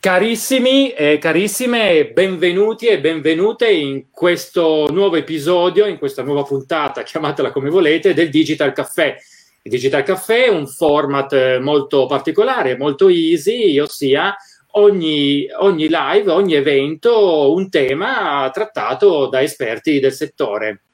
[0.00, 7.50] Carissimi e carissime, benvenuti e benvenute in questo nuovo episodio, in questa nuova puntata, chiamatela
[7.50, 9.14] come volete, del Digital Caffè.
[9.60, 14.34] Il Digital Caffè è un format eh, molto particolare, molto easy, ossia
[14.70, 20.84] ogni, ogni live, ogni evento, un tema trattato da esperti del settore.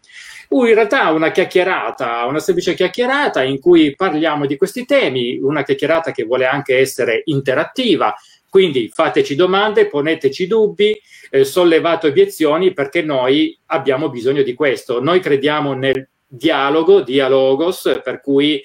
[0.49, 5.65] Uh, in realtà una chiacchierata, una semplice chiacchierata in cui parliamo di questi temi, una
[5.65, 8.15] chiacchierata che vuole anche essere interattiva,
[8.57, 14.99] quindi fateci domande, poneteci dubbi, eh, sollevate obiezioni perché noi abbiamo bisogno di questo.
[14.99, 18.65] Noi crediamo nel dialogo, dialogos, per cui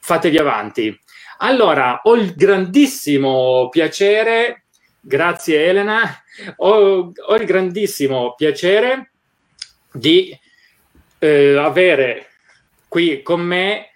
[0.00, 0.94] fatevi avanti.
[1.38, 4.66] Allora, ho il grandissimo piacere,
[5.00, 6.22] grazie Elena,
[6.56, 9.12] ho, ho il grandissimo piacere
[9.94, 10.38] di
[11.20, 12.26] eh, avere
[12.86, 13.89] qui con me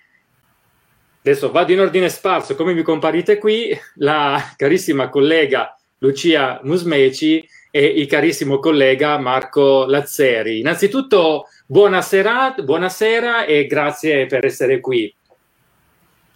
[1.26, 7.82] Adesso vado in ordine sparso, come mi comparite qui, la carissima collega Lucia Musmeci e
[7.82, 10.58] il carissimo collega Marco Lazzeri.
[10.58, 15.14] Innanzitutto buonasera, buonasera e grazie per essere qui.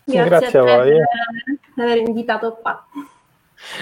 [0.04, 0.92] Grazie, grazie a, a voi
[1.74, 2.86] per aver invitato qua.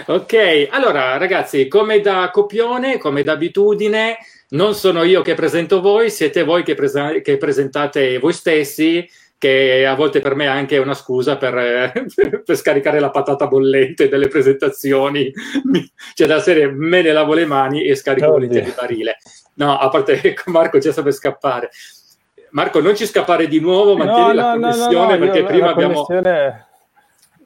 [0.07, 4.17] Ok, allora ragazzi, come da copione, come da abitudine,
[4.49, 9.87] non sono io che presento voi, siete voi che, presa- che presentate voi stessi che
[9.87, 11.93] a volte per me è anche una scusa per,
[12.45, 15.33] per scaricare la patata bollente delle presentazioni,
[16.15, 19.17] cioè da serie me ne lavo le mani e scarico volentieri il barile.
[19.55, 21.71] No, a parte che Marco sa per scappare.
[22.51, 26.07] Marco, non ci scappare di nuovo, mantieni no, la no, connessione no, perché prima abbiamo...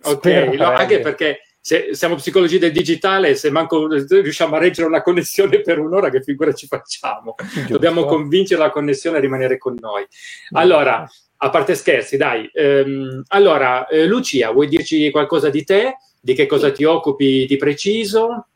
[0.02, 5.61] Ok, anche perché se siamo psicologi del digitale, se manco riusciamo a reggere una connessione
[5.61, 7.34] per un'ora, che figura ci facciamo?
[7.36, 7.72] Giusto.
[7.72, 10.06] Dobbiamo convincere la connessione a rimanere con noi.
[10.52, 11.06] Allora,
[11.42, 12.50] a parte scherzi, dai.
[12.52, 15.96] Ehm, allora, eh, Lucia, vuoi dirci qualcosa di te?
[16.20, 18.46] Di che cosa ti occupi di preciso?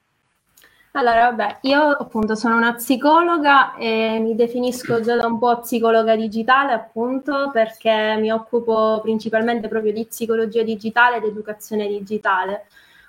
[0.92, 6.14] Allora, vabbè, io appunto sono una psicologa e mi definisco già da un po' psicologa
[6.14, 12.66] digitale, appunto, perché mi occupo principalmente proprio di psicologia digitale ed educazione digitale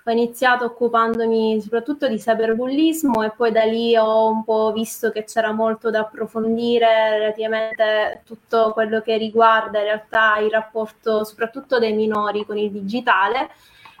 [0.08, 5.24] ho iniziato occupandomi soprattutto di cyberbullismo e poi da lì ho un po' visto che
[5.24, 11.92] c'era molto da approfondire relativamente tutto quello che riguarda in realtà il rapporto soprattutto dei
[11.92, 13.50] minori con il digitale.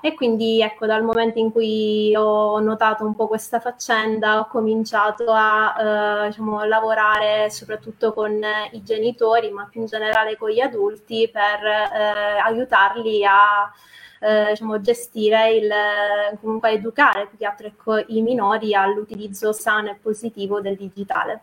[0.00, 5.24] E quindi ecco dal momento in cui ho notato un po' questa faccenda ho cominciato
[5.30, 8.40] a eh, diciamo, lavorare soprattutto con
[8.70, 13.72] i genitori ma più in generale con gli adulti per eh, aiutarli a
[14.26, 15.70] eh, diciamo, gestire il,
[16.40, 21.40] comunque educare più che altro ecco, i minori all'utilizzo sano e positivo del digitale.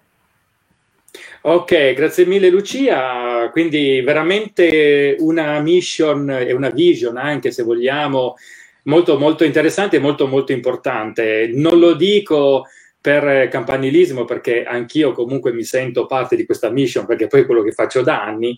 [1.42, 8.36] Ok, grazie mille Lucia, quindi veramente una mission e una vision anche se vogliamo
[8.84, 11.50] molto molto interessante e molto molto importante.
[11.54, 12.66] Non lo dico
[13.00, 17.62] per campanilismo perché anch'io comunque mi sento parte di questa mission perché poi è quello
[17.62, 18.58] che faccio da anni,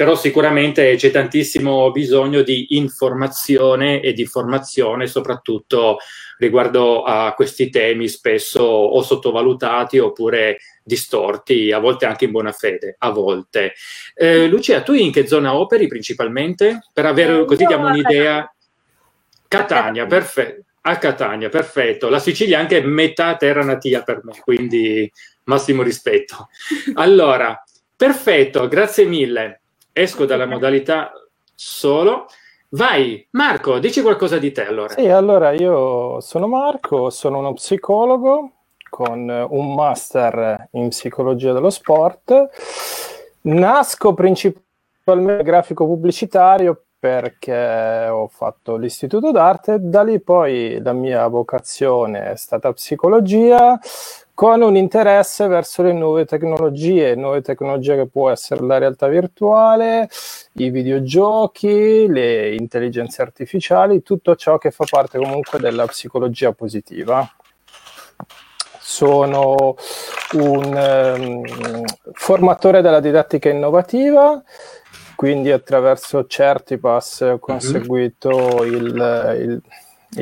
[0.00, 5.98] però sicuramente c'è tantissimo bisogno di informazione e di formazione, soprattutto
[6.38, 12.96] riguardo a questi temi spesso o sottovalutati oppure distorti, a volte anche in buona fede,
[12.96, 13.74] a volte.
[14.14, 16.86] Eh, Lucia, tu in che zona operi principalmente?
[16.94, 18.50] Per avere, così diamo un'idea.
[19.48, 20.64] Catania, perfetto.
[20.80, 22.08] A Catania, perfetto.
[22.08, 25.12] La Sicilia è anche metà terra natia per me, quindi
[25.44, 26.48] massimo rispetto.
[26.94, 27.62] Allora,
[27.94, 29.59] perfetto, grazie mille
[29.92, 31.12] esco dalla modalità
[31.54, 32.26] solo.
[32.70, 34.94] Vai, Marco, dici qualcosa di te allora.
[34.94, 38.52] Sì, allora io sono Marco, sono uno psicologo
[38.88, 42.48] con un master in psicologia dello sport.
[43.42, 52.30] Nasco principalmente grafico pubblicitario perché ho fatto l'istituto d'arte, da lì poi la mia vocazione
[52.32, 53.80] è stata psicologia,
[54.40, 60.08] con un interesse verso le nuove tecnologie, nuove tecnologie che può essere la realtà virtuale,
[60.54, 67.30] i videogiochi, le intelligenze artificiali, tutto ciò che fa parte comunque della psicologia positiva.
[68.78, 69.76] Sono
[70.32, 71.84] un um,
[72.14, 74.42] formatore della didattica innovativa,
[75.16, 77.38] quindi attraverso Certipass ho mhm.
[77.40, 78.74] conseguito mm-hmm.
[78.74, 79.62] il, il,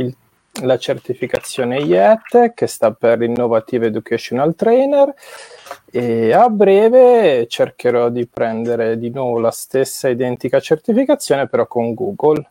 [0.00, 0.16] il
[0.62, 5.14] la certificazione IET che sta per Innovative Educational Trainer
[5.90, 12.50] e a breve cercherò di prendere di nuovo la stessa identica certificazione però con Google.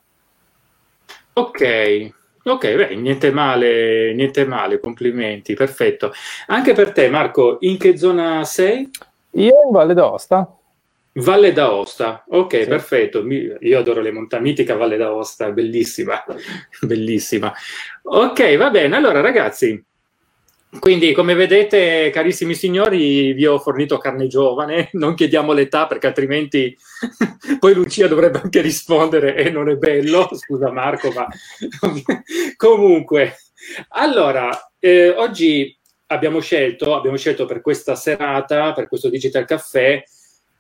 [1.33, 2.12] Ok,
[2.44, 6.12] ok, beh, niente male, niente male, complimenti, perfetto.
[6.48, 8.89] Anche per te Marco, in che zona sei?
[9.31, 10.56] Io in Valle d'Aosta.
[11.18, 12.68] Valle d'Aosta, ok, sì.
[12.68, 13.25] perfetto.
[13.28, 16.24] Io adoro le montagne, mitica Valle d'Aosta, bellissima,
[16.81, 17.54] bellissima.
[18.04, 18.96] Ok, va bene.
[18.96, 19.84] Allora, ragazzi,
[20.80, 26.75] quindi, come vedete, carissimi signori, vi ho fornito carne giovane, non chiediamo l'età perché altrimenti
[27.60, 30.30] poi Lucia dovrebbe anche rispondere e non è bello.
[30.34, 31.28] Scusa Marco, ma
[32.58, 33.38] comunque,
[33.90, 35.75] allora, eh, oggi
[36.08, 40.04] abbiamo scelto, abbiamo scelto per questa serata, per questo Digital Caffè,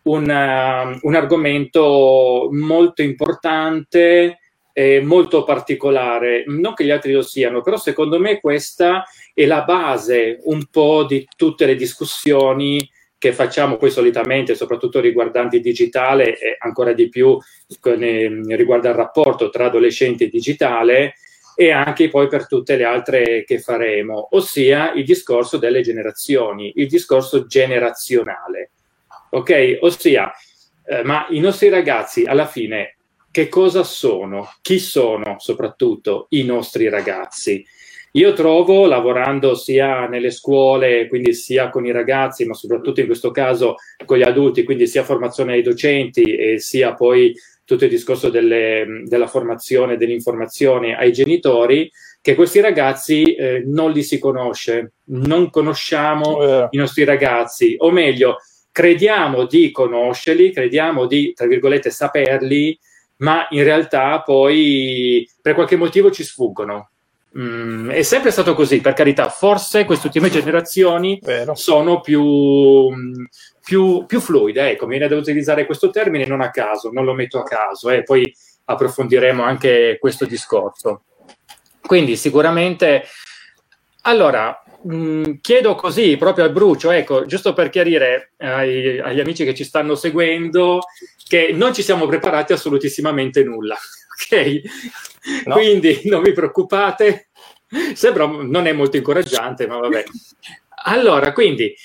[0.07, 4.39] un, uh, un argomento molto importante
[5.01, 6.43] molto particolare.
[6.45, 11.03] Non che gli altri lo siano, però secondo me questa è la base un po'
[11.03, 12.87] di tutte le discussioni
[13.17, 17.35] che facciamo poi solitamente, soprattutto riguardanti il digitale e ancora di più
[17.81, 21.15] riguardo al rapporto tra adolescenti e digitale
[21.55, 26.87] e anche poi per tutte le altre che faremo, ossia il discorso delle generazioni, il
[26.87, 28.73] discorso generazionale.
[29.29, 29.79] Ok?
[29.81, 30.31] Ossia,
[30.85, 32.97] eh, ma i nostri ragazzi alla fine
[33.37, 34.49] che cosa sono?
[34.61, 37.63] Chi sono soprattutto i nostri ragazzi?
[38.13, 43.29] Io trovo, lavorando sia nelle scuole, quindi sia con i ragazzi, ma soprattutto in questo
[43.29, 43.75] caso
[44.05, 47.31] con gli adulti, quindi sia formazione ai docenti e sia poi
[47.63, 51.91] tutto il discorso delle, della formazione, dell'informazione ai genitori,
[52.21, 56.67] che questi ragazzi eh, non li si conosce, non conosciamo eh.
[56.71, 58.37] i nostri ragazzi, o meglio,
[58.77, 62.77] crediamo di conoscerli, crediamo di, tra virgolette, saperli,
[63.17, 66.91] ma in realtà poi per qualche motivo ci sfuggono.
[67.39, 71.55] Mm, è sempre stato così, per carità, forse queste ultime generazioni Vero.
[71.55, 72.87] sono più,
[73.65, 77.15] più, più fluide, ecco, mi viene da utilizzare questo termine non a caso, non lo
[77.15, 78.31] metto a caso, e eh, poi
[78.65, 81.05] approfondiremo anche questo discorso.
[81.81, 83.05] Quindi sicuramente,
[84.01, 89.43] allora, mh, mm, chiedo così proprio al brucio, ecco, giusto per chiarire ai, agli amici
[89.43, 90.81] che ci stanno seguendo,
[91.27, 94.61] che non ci siamo preparati assolutissimamente nulla, ok?
[95.45, 95.53] No.
[95.55, 97.29] Quindi non vi preoccupate,
[97.93, 100.03] sembra non è molto incoraggiante, ma vabbè.
[100.85, 101.75] Allora, quindi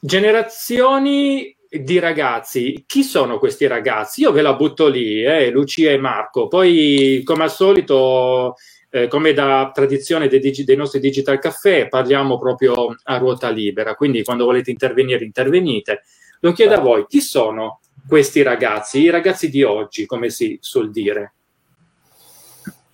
[0.00, 4.20] Generazioni di ragazzi, chi sono questi ragazzi?
[4.20, 6.46] Io ve la butto lì, eh, Lucia e Marco.
[6.46, 8.54] Poi, come al solito,
[8.90, 13.94] eh, come da tradizione dei, digi- dei, nostri Digital Caffè, parliamo proprio a ruota libera.
[13.94, 16.02] Quindi, quando volete intervenire, intervenite.
[16.40, 19.00] Lo chiedo a voi, chi sono questi ragazzi?
[19.00, 21.34] I ragazzi di oggi, come si suol dire?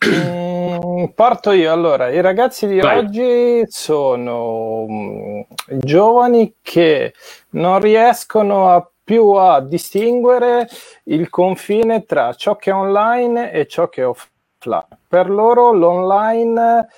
[0.07, 1.73] Mm, parto io.
[1.73, 2.99] Allora, i ragazzi di Vai.
[2.99, 7.15] oggi sono mm, giovani che
[7.51, 10.67] non riescono a più a distinguere
[11.05, 15.03] il confine tra ciò che è online e ciò che è offline.
[15.15, 16.89] Per loro l'online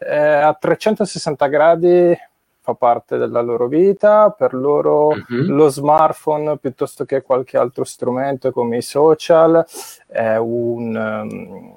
[0.00, 2.12] eh, a 360 gradi
[2.60, 5.24] fa parte della loro vita, per loro uh-huh.
[5.28, 9.64] lo smartphone piuttosto che qualche altro strumento come i social
[10.08, 10.96] è un...
[10.96, 11.74] Um,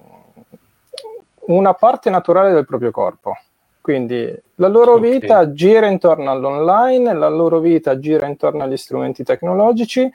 [1.46, 3.38] una parte naturale del proprio corpo.
[3.80, 5.20] Quindi la loro okay.
[5.20, 10.12] vita gira intorno all'online, la loro vita gira intorno agli strumenti tecnologici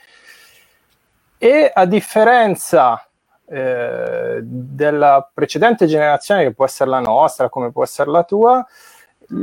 [1.39, 3.08] e a differenza
[3.51, 8.67] eh, della precedente generazione, che può essere la nostra, come può essere la tua,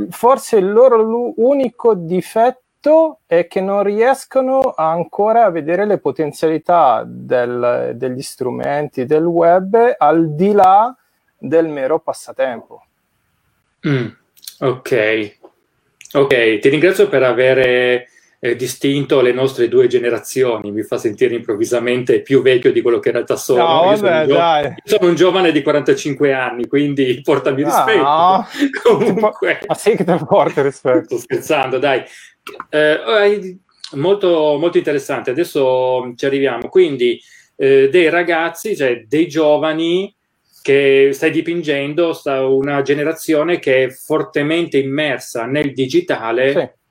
[0.09, 7.93] forse il loro unico difetto è che non riescono ancora a vedere le potenzialità del,
[7.95, 10.95] degli strumenti del web al di là
[11.37, 12.83] del mero passatempo.
[13.87, 14.07] Mm,
[14.59, 15.37] ok,
[16.13, 18.05] ok, ti ringrazio per aver
[18.45, 23.07] eh, distinto le nostre due generazioni, mi fa sentire improvvisamente più vecchio di quello che
[23.07, 23.63] in realtà sono.
[23.63, 24.65] No, vabbè, sono dai.
[24.65, 28.03] io sono un giovane di 45 anni, quindi portami no, rispetto.
[28.03, 28.47] No.
[28.83, 31.05] Comunque, ma sì che ti porti rispetto.
[31.05, 32.03] Sto scherzando, dai.
[32.69, 33.57] Eh,
[33.93, 36.69] molto, molto interessante, adesso ci arriviamo.
[36.69, 37.19] Quindi,
[37.55, 40.15] eh, dei ragazzi, cioè dei giovani
[40.61, 46.83] che stai dipingendo sta una generazione che è fortemente immersa nel digitale, sì.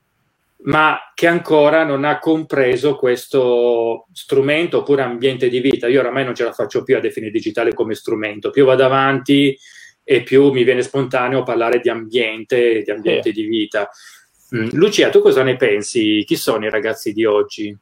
[0.64, 5.88] Ma che ancora non ha compreso questo strumento oppure ambiente di vita.
[5.88, 9.56] Io oramai non ce la faccio più a definire digitale come strumento, più vado avanti
[10.02, 13.40] e più mi viene spontaneo parlare di ambiente, di ambiente sì.
[13.40, 13.88] di vita.
[14.56, 14.68] Mm.
[14.73, 16.23] Lucia, tu cosa ne pensi?
[16.25, 17.76] Chi sono i ragazzi di oggi?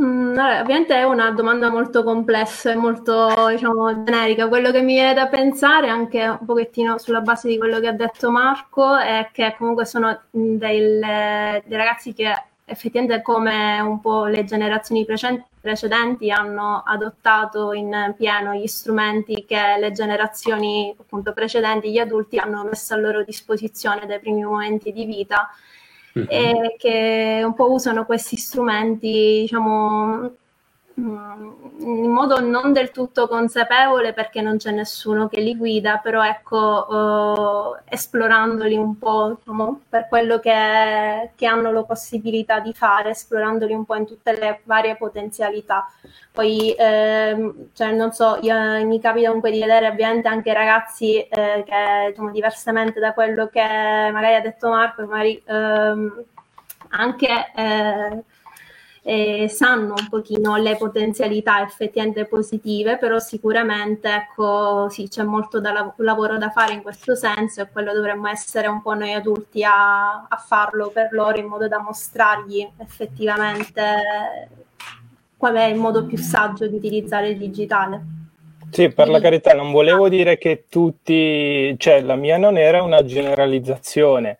[0.00, 4.46] Mm, vabbè, ovviamente è una domanda molto complessa e molto diciamo, generica.
[4.46, 7.92] Quello che mi viene da pensare, anche un pochettino sulla base di quello che ha
[7.92, 12.32] detto Marco, è che comunque sono mm, dei, dei ragazzi che
[12.64, 19.90] effettivamente come un po' le generazioni precedenti hanno adottato in pieno gli strumenti che le
[19.90, 25.48] generazioni appunto precedenti, gli adulti hanno messo a loro disposizione dai primi momenti di vita
[26.16, 26.28] mm-hmm.
[26.28, 30.30] e che un po' usano questi strumenti, diciamo,
[30.98, 37.76] in modo non del tutto consapevole perché non c'è nessuno che li guida, però ecco,
[37.76, 43.72] eh, esplorandoli un po' diciamo, per quello che, che, hanno la possibilità di fare, esplorandoli
[43.72, 45.86] un po' in tutte le varie potenzialità.
[46.32, 51.62] Poi, eh, cioè, non so, io, mi capita comunque di vedere ovviamente anche ragazzi eh,
[51.64, 56.24] che, diciamo, diversamente da quello che magari ha detto Marco, magari ehm,
[56.90, 57.52] anche
[59.08, 65.72] eh, sanno un pochino le potenzialità effettivamente positive, però sicuramente ecco, sì, c'è molto da
[65.72, 69.64] lav- lavoro da fare in questo senso e quello dovremmo essere un po' noi adulti
[69.64, 73.82] a, a farlo per loro in modo da mostrargli effettivamente
[75.38, 78.02] qual è il modo più saggio di utilizzare il digitale.
[78.70, 83.02] Sì, per la carità, non volevo dire che tutti, cioè la mia non era una
[83.02, 84.36] generalizzazione,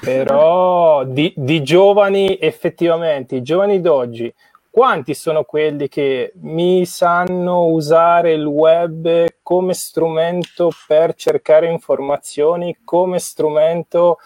[0.00, 4.32] però di, di giovani effettivamente, i giovani d'oggi,
[4.70, 13.18] quanti sono quelli che mi sanno usare il web come strumento per cercare informazioni, come
[13.18, 14.18] strumento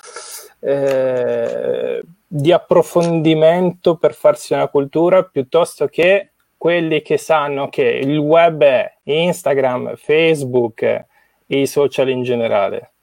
[0.61, 8.63] eh, di approfondimento per farsi una cultura, piuttosto che quelli che sanno che il web
[8.63, 11.07] è Instagram, Facebook e
[11.47, 12.94] i social in generale.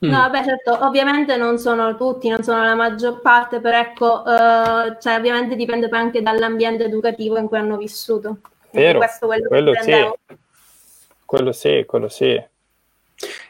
[0.00, 0.12] No, mm.
[0.12, 5.16] vabbè, certo, ovviamente non sono tutti, non sono la maggior parte, però ecco, eh, cioè,
[5.16, 8.38] ovviamente dipende poi anche dall'ambiente educativo in cui hanno vissuto.
[8.70, 10.36] Vero, questo quello, quello sì.
[11.24, 12.42] Quello sì, quello sì.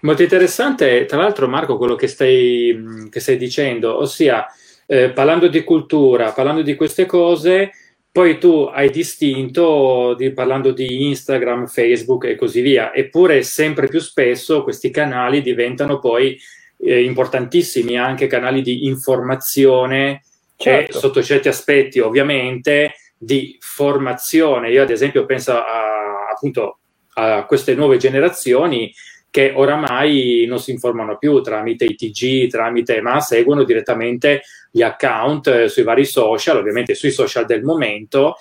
[0.00, 4.44] Molto interessante, tra l'altro Marco, quello che stai, che stai dicendo, ossia
[4.86, 7.70] eh, parlando di cultura, parlando di queste cose,
[8.12, 14.00] poi tu hai distinto di, parlando di Instagram, Facebook e così via, eppure sempre più
[14.00, 16.36] spesso questi canali diventano poi
[16.78, 20.24] eh, importantissimi anche canali di informazione
[20.56, 20.96] certo.
[20.96, 24.70] e sotto certi aspetti ovviamente di formazione.
[24.70, 26.78] Io ad esempio penso a, appunto
[27.14, 28.92] a queste nuove generazioni
[29.30, 35.46] che oramai non si informano più tramite i TG, tramite, ma seguono direttamente gli account
[35.46, 38.36] eh, sui vari social, ovviamente sui social del momento,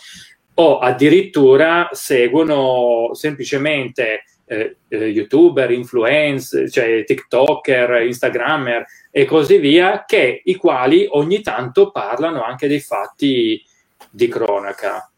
[0.56, 10.42] o addirittura seguono semplicemente eh, eh, youtuber, influencer, cioè TikToker, Instagrammer e così via, che
[10.44, 13.64] i quali ogni tanto parlano anche dei fatti
[14.10, 15.10] di cronaca.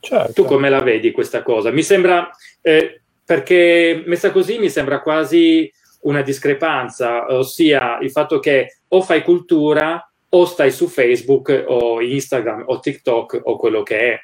[0.00, 0.32] Certo.
[0.32, 1.70] Tu come la vedi questa cosa?
[1.70, 2.28] Mi sembra
[2.60, 5.70] eh, perché messa così mi sembra quasi
[6.02, 12.64] una discrepanza, ossia il fatto che o fai cultura o stai su Facebook o Instagram
[12.66, 14.18] o TikTok o quello che è.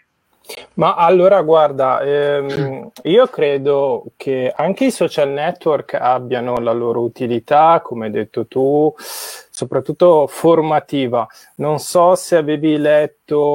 [0.75, 7.81] Ma allora guarda, ehm, io credo che anche i social network abbiano la loro utilità,
[7.83, 11.27] come hai detto tu, soprattutto formativa.
[11.57, 13.55] Non so se avevi letto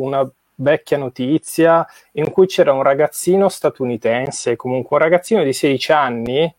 [0.00, 0.28] una
[0.60, 6.54] vecchia notizia in cui c'era un ragazzino statunitense, comunque un ragazzino di 16 anni,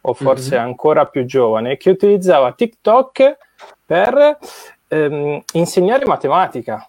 [0.00, 0.64] o forse mm-hmm.
[0.64, 3.36] ancora più giovane, che utilizzava TikTok
[3.84, 4.38] per
[4.88, 6.88] ehm, insegnare matematica.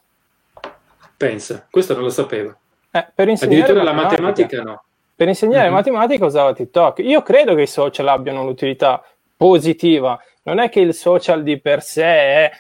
[1.18, 2.56] Pensa, questo non lo sapevo.
[2.92, 4.84] Eh, per insegnare Addirittura matematica, la matematica no.
[5.16, 5.74] Per insegnare mm-hmm.
[5.74, 7.00] matematica usava TikTok.
[7.00, 9.04] Io credo che i social abbiano un'utilità
[9.36, 10.20] positiva.
[10.44, 12.52] Non è che il social di per sé è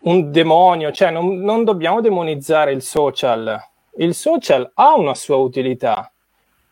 [0.00, 3.60] un demonio, cioè non, non dobbiamo demonizzare il social.
[3.96, 6.10] Il social ha una sua utilità,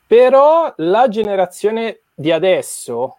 [0.07, 3.19] però la generazione di adesso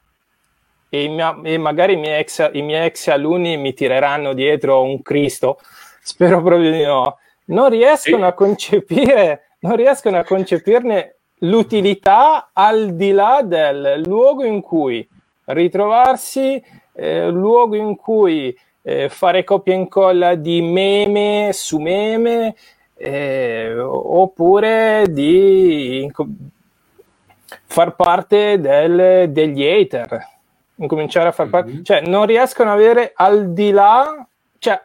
[0.90, 5.02] e, mia, e magari i miei, ex, i miei, ex, alunni mi tireranno dietro un
[5.02, 5.60] Cristo,
[6.02, 13.12] spero proprio di no, non riescono a concepire, non riescono a concepirne l'utilità al di
[13.12, 15.08] là del luogo in cui
[15.46, 22.56] ritrovarsi, eh, luogo in cui eh, fare copia e incolla di meme su meme
[22.96, 26.10] eh, oppure di
[27.66, 30.26] far parte del, degli hater
[30.76, 31.84] incominciare a far parte mm-hmm.
[31.84, 34.26] cioè non riescono ad avere al di là
[34.58, 34.82] cioè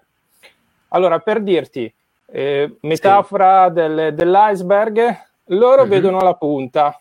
[0.89, 1.93] allora per dirti
[2.27, 3.75] eh, metafora sì.
[3.75, 5.91] del, dell'iceberg loro mm-hmm.
[5.91, 7.01] vedono la punta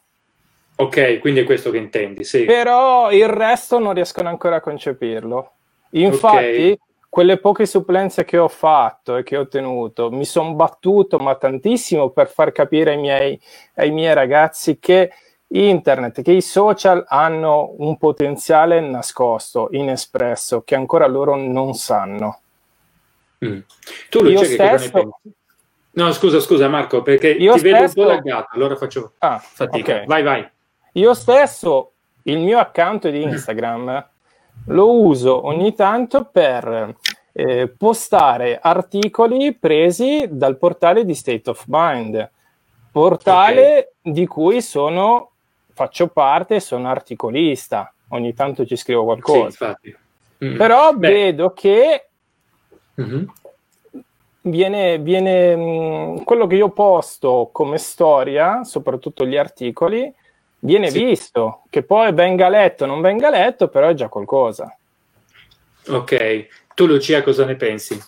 [0.75, 2.43] ok quindi è questo che intendi sì.
[2.43, 5.51] però il resto non riescono ancora a concepirlo
[5.89, 6.79] infatti okay
[7.11, 12.11] quelle poche supplenze che ho fatto e che ho tenuto, mi sono battuto ma tantissimo
[12.11, 13.41] per far capire ai miei,
[13.75, 15.11] ai miei ragazzi che
[15.47, 22.39] internet, che i social hanno un potenziale nascosto, inespresso, che ancora loro non sanno.
[23.45, 23.59] Mm.
[24.09, 25.19] Tu Lucia, stesso...
[25.91, 27.75] No, scusa, scusa Marco, perché io ti stesso...
[27.75, 29.95] vedo un po' laggato, allora faccio ah, fatica.
[29.95, 30.05] Okay.
[30.05, 30.49] Vai, vai.
[30.93, 31.91] Io stesso,
[32.23, 34.07] il mio account di Instagram
[34.65, 36.95] lo uso ogni tanto per
[37.33, 42.29] eh, postare articoli presi dal portale di State of Mind,
[42.91, 44.13] portale okay.
[44.13, 45.31] di cui sono,
[45.73, 49.77] faccio parte, sono articolista, ogni tanto ci scrivo qualcosa.
[49.81, 49.95] Sì,
[50.45, 50.57] mm.
[50.57, 51.09] Però Beh.
[51.09, 52.07] vedo che
[52.99, 53.23] mm-hmm.
[54.41, 60.13] viene, viene mh, mm, quello che io posto come storia, soprattutto gli articoli,
[60.61, 61.03] viene sì.
[61.03, 64.75] visto, che poi venga letto o non venga letto, però è già qualcosa.
[65.87, 67.99] Ok, tu Lucia cosa ne pensi?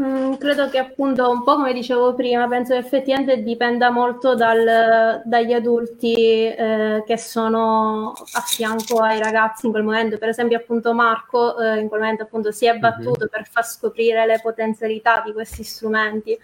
[0.00, 5.22] Mm, credo che appunto un po' come dicevo prima, penso che effettivamente dipenda molto dal,
[5.24, 10.16] dagli adulti eh, che sono a fianco ai ragazzi in quel momento.
[10.16, 12.78] Per esempio appunto Marco eh, in quel momento appunto si è mhm.
[12.78, 13.28] battuto mm-hmm.
[13.28, 16.38] per far scoprire le potenzialità di questi strumenti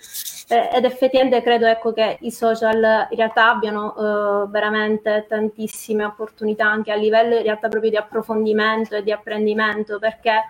[0.49, 6.67] eh, ed effettivamente credo ecco, che i social in realtà abbiano eh, veramente tantissime opportunità
[6.67, 10.43] anche a livello in realtà proprio di approfondimento e di apprendimento perché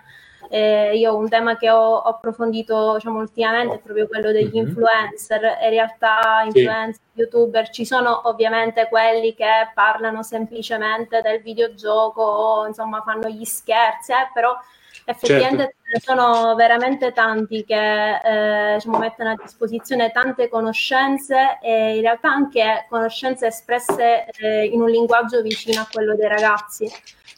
[0.49, 4.67] eh, io un tema che ho, ho approfondito diciamo, ultimamente è proprio quello degli mm-hmm.
[4.67, 5.41] influencer.
[5.63, 7.19] In realtà, influencer, sì.
[7.19, 14.11] youtuber, ci sono ovviamente quelli che parlano semplicemente del videogioco o insomma fanno gli scherzi,
[14.11, 14.55] eh, però
[15.05, 15.77] effettivamente certo.
[15.83, 22.01] ce ne sono veramente tanti che eh, diciamo, mettono a disposizione tante conoscenze e in
[22.01, 26.91] realtà anche conoscenze espresse eh, in un linguaggio vicino a quello dei ragazzi.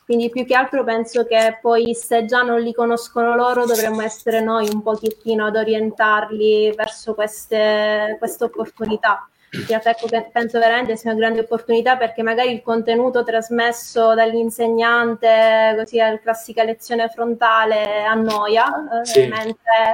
[0.06, 4.40] Quindi più che altro penso che poi se già non li conoscono loro dovremmo essere
[4.40, 9.28] noi un pochettino ad orientarli verso queste, queste opportunità.
[9.50, 15.98] Ecco che penso veramente sia una grande opportunità perché magari il contenuto trasmesso dall'insegnante, così
[15.98, 18.70] la classica lezione frontale, annoia,
[19.04, 19.22] sì.
[19.22, 19.94] eh, mentre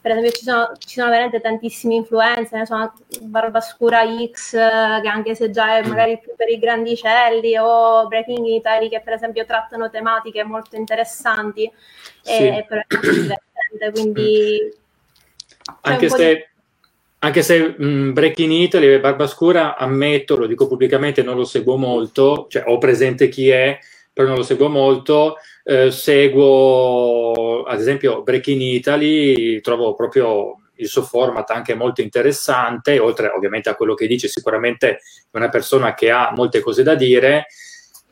[0.00, 5.34] per esempio ci sono, ci sono veramente tantissimi influencer, ne sono Barbascura X, che anche
[5.34, 9.90] se già è magari più per i grandicelli, o Breaking Italy, che per esempio trattano
[9.90, 11.70] tematiche molto interessanti,
[12.22, 12.48] sì.
[12.48, 14.74] e però è molto divertente, quindi...
[15.82, 16.50] Anche se...
[17.20, 22.46] Anche se mh, Breaking Italy e Barbascura, ammetto, lo dico pubblicamente, non lo seguo molto,
[22.48, 23.76] cioè ho presente chi è,
[24.12, 31.02] però non lo seguo molto, eh, seguo ad esempio Breaking Italy, trovo proprio il suo
[31.02, 34.98] format anche molto interessante, oltre ovviamente a quello che dice, sicuramente è
[35.36, 37.46] una persona che ha molte cose da dire.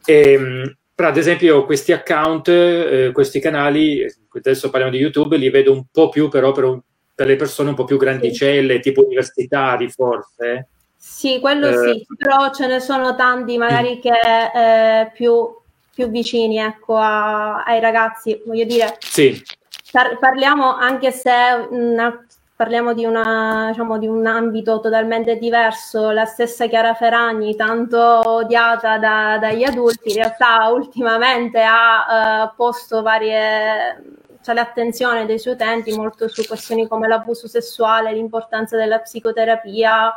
[0.04, 5.50] E, ehm, però ad esempio questi account, eh, questi canali, adesso parliamo di YouTube, li
[5.50, 6.80] vedo un po' più però per, un,
[7.16, 8.80] per le persone un po' più grandicelle, sì.
[8.80, 10.68] tipo universitari forse.
[10.96, 15.48] Sì, quello eh, sì, però ce ne sono tanti magari che eh, più
[15.96, 18.42] più vicini ecco, a, ai ragazzi.
[18.44, 19.42] Voglio dire, sì.
[19.90, 21.30] par- parliamo anche se
[21.70, 22.22] una,
[22.54, 28.98] parliamo di, una, diciamo, di, un ambito totalmente diverso, la stessa Chiara Ferragni, tanto odiata
[28.98, 34.02] da, dagli adulti, in realtà ultimamente ha uh, posto varie
[34.46, 40.14] cioè l'attenzione dei suoi utenti molto su questioni come l'abuso sessuale, l'importanza della psicoterapia,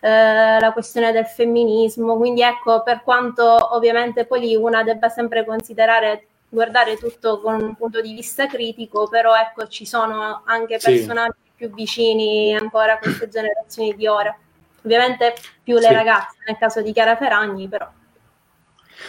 [0.00, 2.16] eh, la questione del femminismo.
[2.16, 8.00] Quindi ecco, per quanto ovviamente poi una debba sempre considerare guardare tutto con un punto
[8.00, 11.50] di vista critico, però ecco, ci sono anche personaggi sì.
[11.56, 14.32] più vicini ancora a queste generazioni di ora.
[14.84, 15.92] Ovviamente più le sì.
[15.92, 17.90] ragazze, nel caso di Chiara Ferragni, però.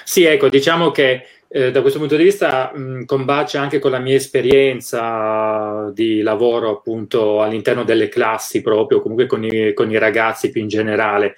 [0.03, 3.99] Sì, ecco, diciamo che eh, da questo punto di vista mh, combacia anche con la
[3.99, 10.49] mia esperienza di lavoro appunto all'interno delle classi proprio, comunque con i, con i ragazzi
[10.49, 11.35] più in generale.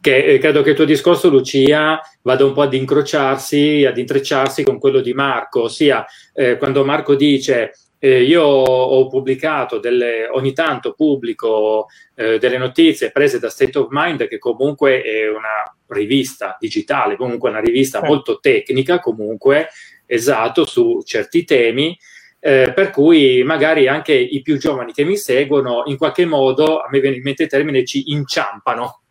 [0.00, 4.62] Che, eh, credo che il tuo discorso, Lucia, vada un po' ad incrociarsi, ad intrecciarsi
[4.62, 10.52] con quello di Marco, ossia eh, quando Marco dice eh, io ho pubblicato delle, ogni
[10.52, 16.56] tanto pubblico eh, delle notizie prese da State of Mind, che comunque è una rivista
[16.60, 19.68] digitale, comunque una rivista molto tecnica, comunque
[20.06, 21.98] esatto, su certi temi.
[22.40, 26.88] Eh, per cui magari anche i più giovani che mi seguono in qualche modo, a
[26.88, 29.02] me viene in mente il termine, ci inciampano.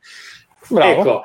[0.69, 0.99] Bravo.
[0.99, 1.23] Ecco,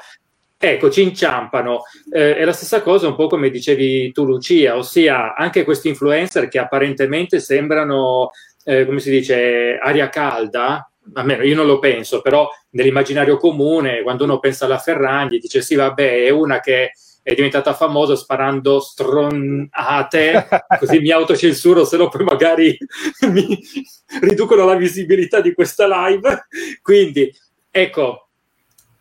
[0.65, 1.83] Ecco, ci inciampano.
[2.13, 6.47] Eh, è la stessa cosa un po' come dicevi tu Lucia, ossia anche questi influencer
[6.47, 8.31] che apparentemente sembrano,
[8.63, 14.23] eh, come si dice, aria calda, almeno io non lo penso, però nell'immaginario comune, quando
[14.23, 16.93] uno pensa alla Ferragni, dice sì, vabbè, è una che
[17.25, 20.47] è diventata famosa sparando stronate,
[20.79, 22.79] così mi autocensuro, se no poi magari
[23.33, 23.59] mi
[24.21, 26.47] riducono la visibilità di questa live.
[26.81, 27.35] Quindi,
[27.69, 28.22] ecco,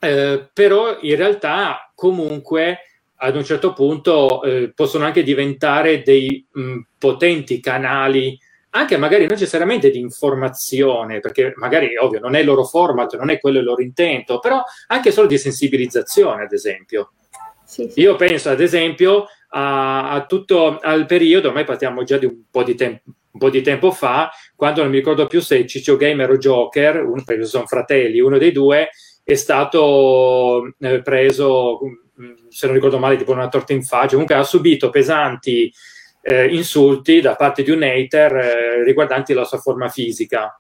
[0.02, 2.80] eh, però in realtà comunque
[3.18, 8.38] ad un certo punto eh, possono anche diventare dei mh, potenti canali
[8.72, 13.30] anche magari non necessariamente di informazione, perché magari ovvio non è il loro format, non
[13.30, 17.12] è quello il loro intento, però anche solo di sensibilizzazione, ad esempio.
[17.66, 18.00] Sì, sì.
[18.00, 22.64] Io penso, ad esempio, a, a, tutto al periodo, ormai parliamo già di un po'
[22.64, 26.38] di tempo, po' di tempo fa, quando non mi ricordo più se Ciccio Gamer o
[26.38, 28.90] Joker, uno, perché sono fratelli, uno dei due,
[29.24, 31.80] è stato eh, preso,
[32.20, 35.72] mm, se non ricordo male, tipo una torta in faccia, comunque ha subito pesanti
[36.22, 40.56] eh, insulti da parte di un hater eh, riguardanti la sua forma fisica.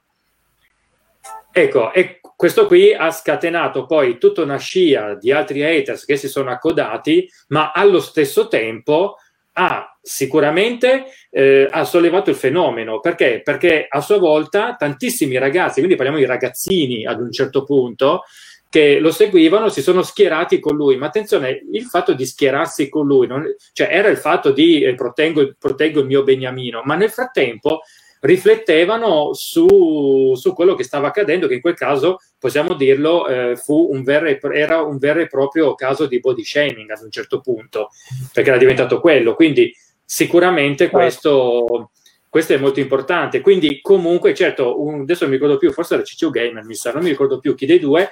[1.54, 6.28] Ecco, e questo qui ha scatenato poi tutta una scia di altri haters che si
[6.30, 9.18] sono accodati, ma allo stesso tempo
[9.54, 13.42] ha sicuramente eh, ha sollevato il fenomeno perché?
[13.44, 18.24] Perché a sua volta tantissimi ragazzi, quindi parliamo di ragazzini ad un certo punto,
[18.72, 20.96] che lo seguivano si sono schierati con lui.
[20.96, 24.96] Ma attenzione, il fatto di schierarsi con lui, non, cioè era il fatto di eh,
[24.96, 27.82] proteggo, proteggo, il mio beniamino, ma nel frattempo
[28.22, 33.90] riflettevano su, su, quello che stava accadendo, che in quel caso, possiamo dirlo, eh, fu
[33.92, 37.42] un vero e, era un vero e proprio caso di body shaming ad un certo
[37.42, 37.90] punto,
[38.32, 39.36] perché era diventato quello.
[39.36, 39.70] Quindi
[40.06, 40.98] sicuramente certo.
[40.98, 41.92] questo
[42.32, 43.42] questo è molto importante.
[43.42, 46.94] Quindi, comunque, certo, un, adesso non mi ricordo più, forse era CCU Gamer, mi sa,
[46.94, 48.10] non mi ricordo più chi dei due.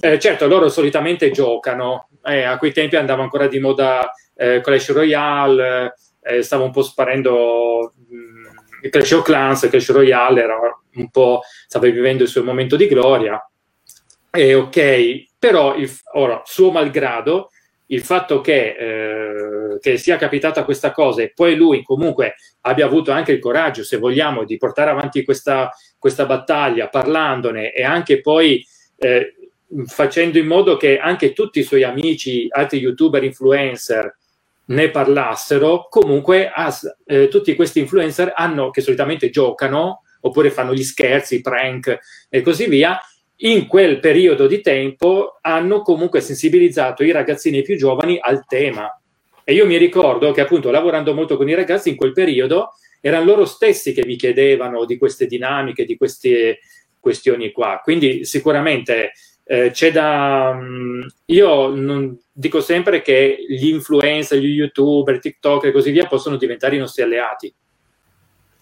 [0.00, 2.10] Eh, certo, loro solitamente giocano.
[2.22, 6.82] Eh, a quei tempi andava ancora di moda eh, Clash Royale, eh, stava un po'
[6.82, 10.56] sparendo mh, mm, Clash of Clans, Clash Royale era
[10.96, 13.42] un po', stava vivendo il suo momento di gloria.
[14.30, 17.48] E ok, però il, ora, suo malgrado,
[17.86, 23.12] il fatto che, eh, che, sia capitata questa cosa e poi lui comunque abbia avuto
[23.12, 28.64] anche il coraggio, se vogliamo, di portare avanti questa, questa battaglia parlandone e anche poi
[28.96, 29.34] eh,
[29.86, 34.16] facendo in modo che anche tutti i suoi amici, altri youtuber, influencer
[34.66, 40.82] ne parlassero, comunque as, eh, tutti questi influencer hanno, che solitamente giocano oppure fanno gli
[40.82, 41.98] scherzi, prank
[42.30, 42.98] e così via,
[43.44, 48.88] in quel periodo di tempo hanno comunque sensibilizzato i ragazzini più giovani al tema.
[49.44, 53.26] E io mi ricordo che appunto lavorando molto con i ragazzi in quel periodo erano
[53.26, 56.60] loro stessi che mi chiedevano di queste dinamiche, di queste
[56.98, 57.80] questioni qua.
[57.82, 59.12] Quindi sicuramente
[59.44, 60.54] eh, c'è da...
[60.54, 66.36] Mm, io non, dico sempre che gli influencer, gli youtuber, TikTok e così via possono
[66.36, 67.54] diventare i nostri alleati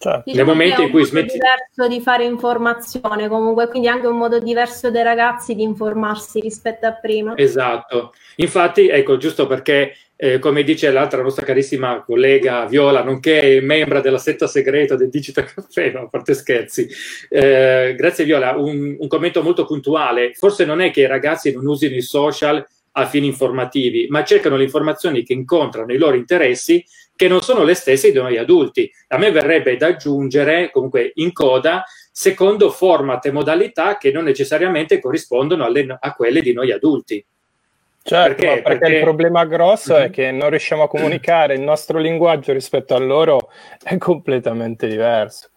[0.03, 0.23] Certo.
[0.25, 1.37] Diciamo Nel momento in cui smetti...
[1.37, 6.85] diverso di fare informazione comunque, quindi anche un modo diverso dei ragazzi di informarsi rispetto
[6.85, 7.37] a prima.
[7.37, 8.13] Esatto.
[8.35, 14.17] Infatti, ecco, giusto perché, eh, come dice l'altra nostra carissima collega Viola, nonché membra della
[14.17, 16.85] setta segreta del Digital Caffè, no, a parte scherzi,
[17.29, 20.33] eh, grazie Viola, un, un commento molto puntuale.
[20.33, 24.57] Forse non è che i ragazzi non usino i social a fini informativi, ma cercano
[24.57, 26.83] le informazioni che incontrano i loro interessi
[27.15, 28.91] che non sono le stesse di noi adulti.
[29.09, 34.99] A me verrebbe da aggiungere, comunque in coda, secondo format e modalità che non necessariamente
[34.99, 37.25] corrispondono alle, a quelle di noi adulti.
[38.05, 38.61] Certo, perché?
[38.61, 40.01] perché, perché il problema grosso mm-hmm.
[40.01, 40.11] è mhm.
[40.11, 43.49] che non riusciamo a comunicare, il nostro linguaggio rispetto a loro
[43.81, 45.49] è completamente diverso.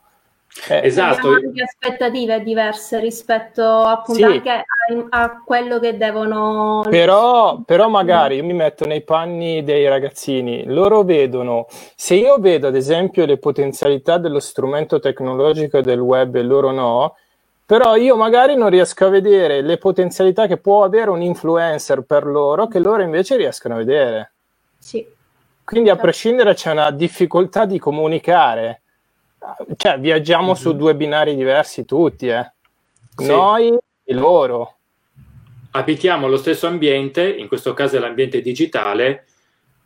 [0.69, 1.29] Eh, esatto.
[1.29, 4.25] anche aspettative diverse rispetto appunto sì.
[4.25, 4.65] anche a,
[5.11, 6.83] a, quello che devono.
[6.89, 12.69] Però, però magari io mi metto nei panni dei ragazzini, loro vedono, se io vedo
[12.69, 17.17] ad esempio le potenzialità dello strumento tecnologico del web e loro no,
[17.65, 22.25] però io magari non riesco a vedere le potenzialità che può avere un influencer per
[22.25, 24.33] loro che loro invece riescono a vedere.
[24.79, 25.05] Sì.
[25.65, 28.83] Quindi a prescindere c'è una difficoltà di comunicare
[29.77, 30.55] cioè, viaggiamo mm-hmm.
[30.55, 32.53] su due binari diversi tutti, eh.
[33.17, 33.27] Sì.
[33.27, 34.77] Noi e loro.
[35.73, 39.27] Abitiamo lo stesso ambiente, in questo caso è l'ambiente digitale,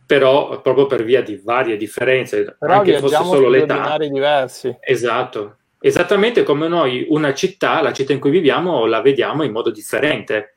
[0.06, 3.74] però proprio per via di varie differenze, però anche fosse solo l'età.
[3.74, 4.76] binari diversi.
[4.80, 5.56] Esatto.
[5.80, 10.56] Esattamente come noi una città, la città in cui viviamo, la vediamo in modo differente.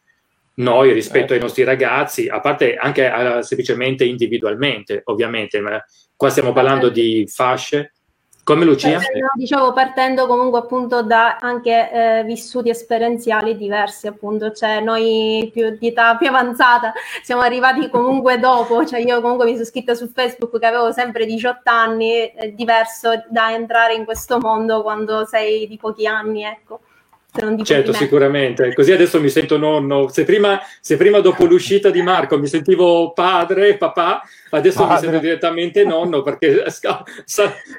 [0.56, 1.36] Noi rispetto eh.
[1.38, 5.84] ai nostri ragazzi, a parte anche uh, semplicemente individualmente, ovviamente, ma
[6.15, 7.93] qua stiamo parlando di fasce,
[8.43, 8.93] come Lucia?
[8.93, 15.77] Partendo, dicevo, partendo comunque appunto da anche eh, vissuti esperienziali diversi, appunto, cioè noi più
[15.77, 20.10] di età più avanzata siamo arrivati comunque dopo, cioè io comunque mi sono scritta su
[20.10, 25.65] Facebook che avevo sempre 18 anni, è diverso da entrare in questo mondo quando sei
[25.67, 26.82] di pochi anni, ecco
[27.63, 28.74] certo, sicuramente.
[28.74, 30.08] Così adesso mi sento nonno.
[30.10, 34.93] Se prima, se prima, dopo l'uscita di Marco mi sentivo padre, papà, adesso padre.
[34.93, 37.04] mi sento direttamente nonno perché sa,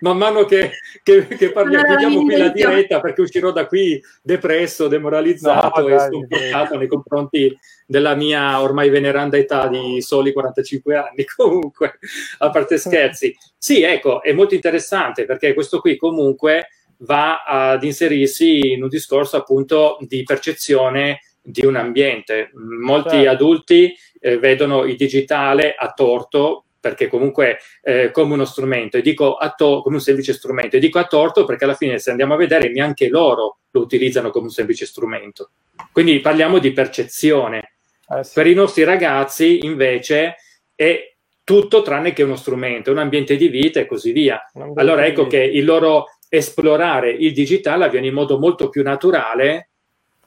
[0.01, 4.89] man mano che, che, che parliamo, chiudiamo qui la diretta perché uscirò da qui depresso,
[4.89, 11.25] demoralizzato no, e sconfortato nei confronti della mia ormai veneranda età di soli 45 anni.
[11.37, 11.99] Comunque,
[12.39, 13.37] a parte scherzi.
[13.57, 16.69] Sì, ecco, è molto interessante perché questo qui comunque
[17.05, 22.51] va ad inserirsi in un discorso appunto di percezione di un ambiente.
[22.55, 23.31] Molti certo.
[23.31, 29.37] adulti eh, vedono il digitale a torto perché comunque eh, come uno strumento, e dico
[29.37, 32.35] a to- come un semplice strumento, e dico a torto perché alla fine se andiamo
[32.35, 35.53] a vedere neanche loro lo utilizzano come un semplice strumento.
[35.91, 37.77] Quindi parliamo di percezione.
[38.07, 38.35] Eh sì.
[38.35, 40.37] Per i nostri ragazzi invece
[40.75, 44.43] è tutto tranne che uno strumento, un ambiente di vita e così via.
[44.75, 49.71] Allora ecco che il loro esplorare il digitale avviene in modo molto più naturale,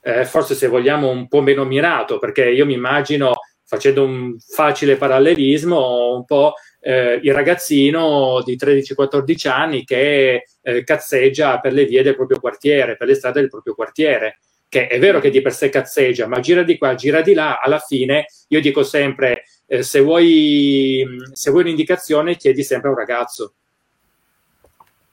[0.02, 3.34] eh, forse se vogliamo un po' meno mirato, perché io mi immagino,
[3.65, 11.60] facendo un facile parallelismo, un po' eh, il ragazzino di 13-14 anni che eh, cazzeggia
[11.60, 14.39] per le vie del proprio quartiere, per le strade del proprio quartiere
[14.70, 17.60] che è vero che di per sé cazzeggia, ma gira di qua, gira di là,
[17.60, 22.98] alla fine io dico sempre, eh, se, vuoi, se vuoi un'indicazione chiedi sempre a un
[22.98, 23.54] ragazzo,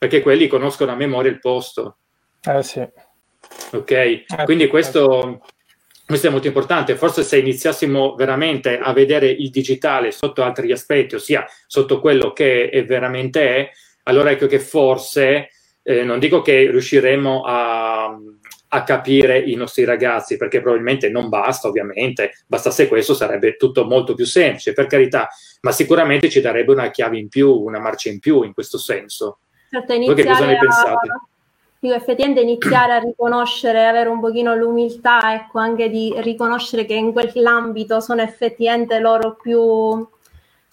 [0.04, 1.96] perché quelli conoscono a memoria il posto.
[2.42, 2.86] Eh sì.
[3.72, 5.40] Ok, eh, quindi questo,
[6.04, 6.94] questo è molto importante.
[6.94, 12.68] Forse se iniziassimo veramente a vedere il digitale sotto altri aspetti, ossia sotto quello che
[12.68, 13.70] è veramente è,
[14.02, 15.48] allora ecco che forse,
[15.82, 18.14] eh, non dico che riusciremo a
[18.74, 24.14] a capire i nostri ragazzi, perché probabilmente non basta, ovviamente, bastasse questo sarebbe tutto molto
[24.14, 25.28] più semplice, per carità,
[25.60, 29.38] ma sicuramente ci darebbe una chiave in più, una marcia in più in questo senso.
[29.74, 31.20] Certo, Voi che cosa ne pensate?
[31.80, 37.12] Dico, effettivamente iniziare a riconoscere, avere un pochino l'umiltà, ecco, anche di riconoscere che in
[37.12, 40.06] quell'ambito sono effettivamente loro più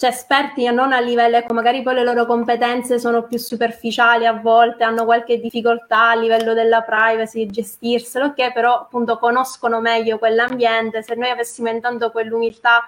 [0.02, 4.34] cioè esperti non a livello, ecco, magari poi le loro competenze sono più superficiali a
[4.34, 11.04] volte, hanno qualche difficoltà a livello della privacy, gestirselo, ok, però appunto conoscono meglio quell'ambiente,
[11.04, 12.84] se noi avessimo intanto quell'umiltà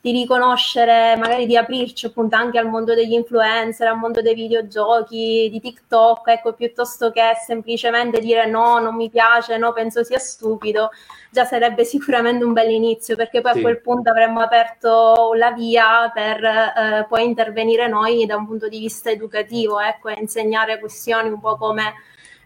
[0.00, 5.48] di riconoscere, magari di aprirci appunto anche al mondo degli influencer, al mondo dei videogiochi,
[5.50, 10.90] di TikTok, ecco, piuttosto che semplicemente dire no, non mi piace, no, penso sia stupido,
[11.30, 13.58] già sarebbe sicuramente un bel inizio, perché poi sì.
[13.58, 18.68] a quel punto avremmo aperto la via per eh, poi intervenire noi da un punto
[18.68, 21.94] di vista educativo, ecco, e insegnare questioni un po' come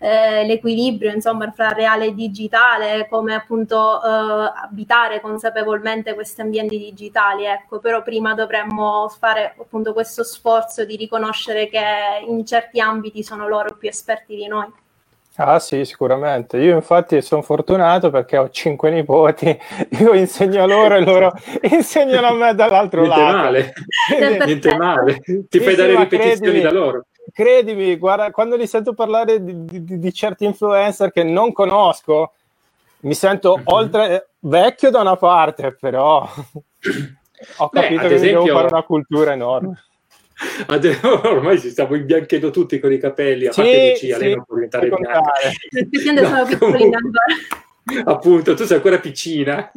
[0.03, 7.45] eh, l'equilibrio insomma fra reale e digitale, come appunto eh, abitare consapevolmente questi ambienti digitali,
[7.45, 11.81] ecco, però prima dovremmo fare appunto questo sforzo di riconoscere che
[12.27, 14.67] in certi ambiti sono loro più esperti di noi.
[15.37, 16.59] Ah sì, sicuramente.
[16.59, 19.57] Io infatti sono fortunato perché ho cinque nipoti,
[20.01, 23.37] io insegno a loro e loro insegnano a me dall'altro niente lato.
[23.37, 23.73] Male.
[24.45, 28.67] niente male, ti sì, fai sì, dare ripetizioni credimi, da loro credimi, guarda, quando li
[28.67, 32.33] sento parlare di, di, di, certi influencer che non conosco,
[33.01, 33.67] mi sento mm-hmm.
[33.67, 36.29] oltre vecchio da una parte, però
[37.57, 38.45] ho capito Beh, che esempio...
[38.45, 39.85] devo fare una cultura enorme.
[41.25, 44.45] Ormai ci stiamo imbianchendo tutti con i capelli, a sì, parte Lucia, sì, lei non
[44.45, 45.21] può diventare bianca.
[46.23, 47.62] No,
[48.05, 49.71] appunto, tu sei ancora piccina.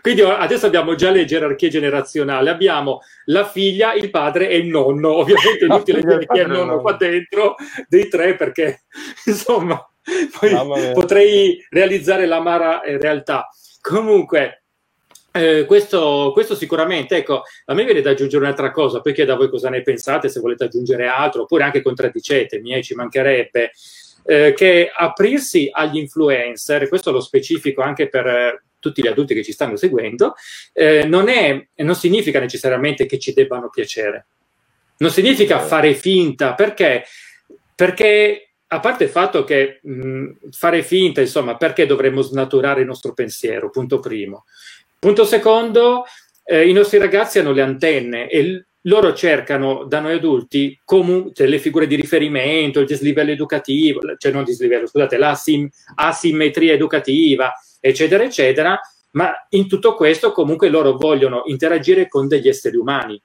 [0.00, 2.48] Quindi adesso abbiamo già le gerarchie generazionali.
[2.48, 5.12] Abbiamo la figlia, il padre e il nonno.
[5.14, 7.56] Ovviamente inutile dire chi è il nonno qua dentro
[7.88, 8.82] dei tre perché
[9.26, 9.88] insomma
[10.92, 13.48] potrei realizzare l'amara eh, realtà.
[13.80, 14.64] Comunque,
[15.32, 19.36] eh, questo, questo, sicuramente, ecco, a me viene da aggiungere un'altra cosa, poi chiedo a
[19.36, 23.72] voi cosa ne pensate, se volete aggiungere altro, oppure anche contraddicetemi, eh, ci mancherebbe
[24.24, 29.42] eh, che aprirsi agli influencer, questo lo specifico anche per eh, tutti gli adulti che
[29.42, 30.34] ci stanno seguendo,
[30.72, 34.26] eh, non, è, non significa necessariamente che ci debbano piacere.
[34.98, 37.04] Non significa fare finta, perché?
[37.74, 43.12] Perché a parte il fatto che mh, fare finta, insomma, perché dovremmo snaturare il nostro
[43.14, 43.70] pensiero?
[43.70, 44.44] Punto primo.
[44.98, 46.04] Punto secondo,
[46.44, 51.46] eh, i nostri ragazzi hanno le antenne e loro cercano da noi adulti comu- cioè,
[51.46, 58.78] le figure di riferimento, il dislivello educativo, cioè non dislivello, scusate, l'asimmetria educativa, eccetera, eccetera,
[59.12, 63.20] ma in tutto questo comunque loro vogliono interagire con degli esseri umani,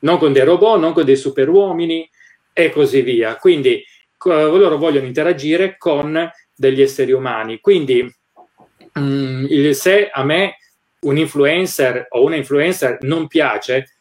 [0.00, 2.08] non con dei robot, non con dei superuomini
[2.52, 3.36] e così via.
[3.36, 3.82] Quindi
[4.16, 7.60] co- loro vogliono interagire con degli esseri umani.
[7.60, 8.02] Quindi
[8.92, 10.56] mh, mm, se a me
[11.00, 13.93] un influencer o una influencer non piace,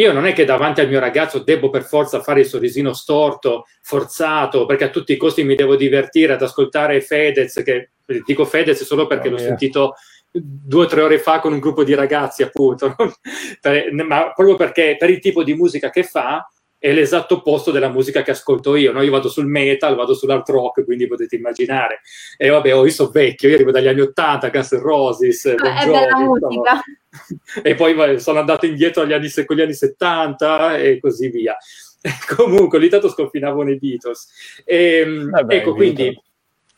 [0.00, 3.66] io non è che davanti al mio ragazzo devo per forza fare il sorrisino storto,
[3.82, 7.90] forzato, perché a tutti i costi mi devo divertire ad ascoltare Fedez, che
[8.24, 9.46] dico Fedez solo perché oh, l'ho mia.
[9.46, 9.94] sentito
[10.32, 12.94] due o tre ore fa con un gruppo di ragazzi, appunto,
[14.06, 16.48] ma proprio perché per il tipo di musica che fa
[16.80, 18.90] è l'esatto opposto della musica che ascolto io.
[18.90, 19.02] No?
[19.02, 22.00] Io vado sul metal, vado sull'art rock, quindi potete immaginare.
[22.38, 25.76] E vabbè, oh, io sono vecchio, io arrivo dagli anni 80, Guns N' Roses, bon
[25.76, 26.82] è bella musica.
[27.62, 31.56] E poi sono andato indietro agli anni, con gli anni 70 e così via.
[32.34, 34.62] Comunque, ogni tanto sconfinavo nei Beatles.
[34.64, 36.18] E, Vabbè, ecco, quindi...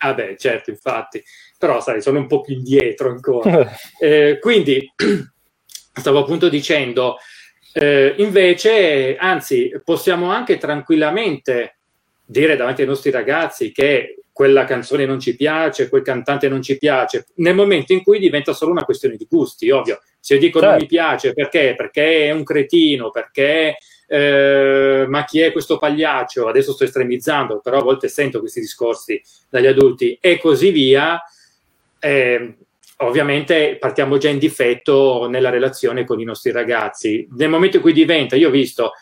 [0.01, 1.23] Vabbè, certo, infatti.
[1.59, 3.71] Però, sai, sono un po' più indietro ancora.
[4.01, 4.91] eh, quindi,
[5.95, 7.19] stavo appunto dicendo
[7.75, 11.77] Eh, invece, anzi, possiamo anche tranquillamente
[12.25, 16.79] dire davanti ai nostri ragazzi che quella canzone non ci piace, quel cantante non ci
[16.79, 20.01] piace, nel momento in cui diventa solo una questione di gusti, ovvio.
[20.19, 20.75] Se io dico certo.
[20.75, 21.75] non mi piace perché?
[21.77, 26.47] Perché è un cretino, perché eh, ma chi è questo pagliaccio?
[26.47, 31.21] Adesso sto estremizzando, però a volte sento questi discorsi dagli adulti e così via.
[31.99, 32.57] Eh,
[33.05, 37.27] ovviamente partiamo già in difetto nella relazione con i nostri ragazzi.
[37.37, 38.93] Nel momento in cui diventa, io ho visto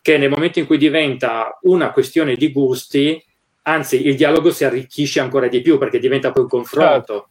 [0.00, 3.22] che nel momento in cui diventa una questione di gusti,
[3.62, 7.12] anzi il dialogo si arricchisce ancora di più perché diventa poi un confronto.
[7.12, 7.28] Certo.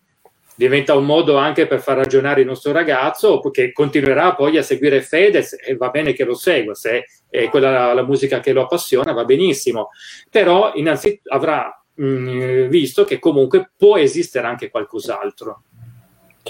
[0.56, 5.04] Diventa un modo anche per far ragionare il nostro ragazzo che continuerà poi a seguire
[5.04, 9.12] Fedez e va bene che lo segua, se è quella la musica che lo appassiona
[9.12, 9.90] va benissimo,
[10.32, 15.63] però innanzitutto avrà mh, mm, visto che comunque può esistere anche qualcos'altro.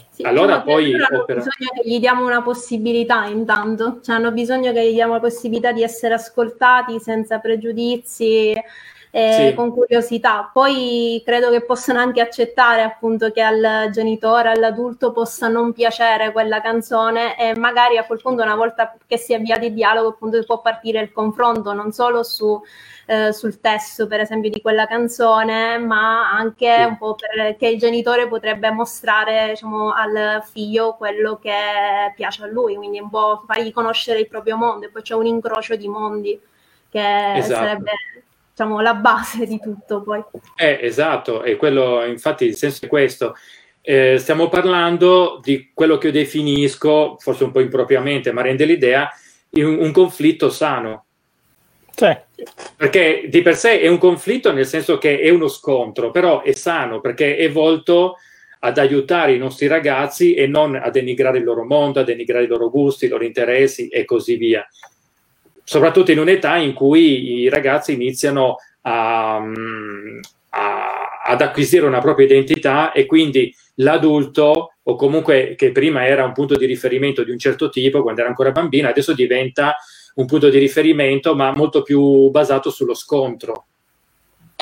[0.09, 1.39] Sì, allora poi hanno opera...
[1.39, 5.71] bisogno che gli diamo una possibilità intanto, cioè hanno bisogno che gli diamo la possibilità
[5.71, 8.53] di essere ascoltati senza pregiudizi,
[9.11, 9.55] eh, sì.
[9.55, 10.49] con curiosità.
[10.51, 16.61] Poi credo che possano anche accettare appunto che al genitore, all'adulto possa non piacere quella
[16.61, 20.43] canzone e magari a quel punto una volta che si è avviato il dialogo appunto
[20.45, 22.61] può partire il confronto non solo su
[23.09, 26.83] eh, sul testo, per esempio, di quella canzone, ma anche sì.
[26.83, 32.75] un po' perché il genitore potrebbe mostrare diciamo, al figlio quello che piace a lui,
[32.75, 36.39] quindi un po' fargli conoscere il proprio mondo, e poi c'è un incrocio di mondi
[36.89, 37.63] che esatto.
[37.65, 37.91] sarebbe
[38.57, 40.23] diciamo, la base di tutto poi.
[40.55, 43.35] Eh, esatto, e quello, infatti il senso è questo.
[43.81, 49.09] Eh, stiamo parlando di quello che io definisco, forse un po' impropriamente, ma rende l'idea,
[49.51, 51.03] un, un conflitto sano
[51.97, 52.15] sì.
[52.75, 56.51] Perché di per sé è un conflitto nel senso che è uno scontro, però è
[56.51, 58.17] sano perché è volto
[58.59, 62.47] ad aiutare i nostri ragazzi e non a denigrare il loro mondo, a denigrare i
[62.47, 64.63] loro gusti, i loro interessi e così via.
[65.69, 72.93] Soprattutto in un'età in cui i ragazzi iniziano a, a, ad acquisire una propria identità
[72.93, 77.67] e quindi l'adulto o comunque che prima era un punto di riferimento di un certo
[77.67, 79.75] tipo quando era ancora bambino, adesso diventa
[80.15, 83.65] un punto di riferimento, ma molto più basato sullo scontro.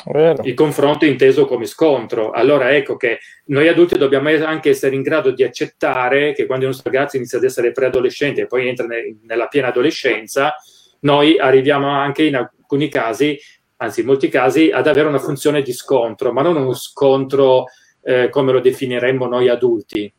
[0.06, 0.42] Vero.
[0.42, 2.32] Il confronto inteso come scontro.
[2.32, 6.72] Allora ecco che noi adulti dobbiamo anche essere in grado di accettare che quando il
[6.72, 10.52] nostro ragazzo inizia ad essere preadolescente e poi entra ne- nella piena adolescenza,
[11.00, 13.38] noi arriviamo anche in alcuni casi,
[13.76, 17.66] anzi in molti casi, ad avere una funzione di scontro, ma non uno scontro
[18.02, 20.12] eh, come lo definiremmo noi adulti,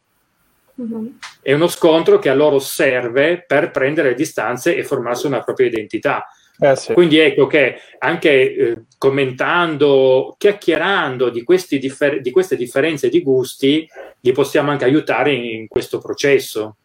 [1.42, 6.28] è uno scontro che a loro serve per prendere distanze e formarsi una propria identità.
[6.60, 6.94] Eh sì.
[6.94, 11.44] Quindi ecco che anche eh, commentando, chiacchierando di,
[11.80, 13.88] differ- di, queste differenze di gusti,
[14.20, 16.78] li possiamo anche aiutare in, in questo processo.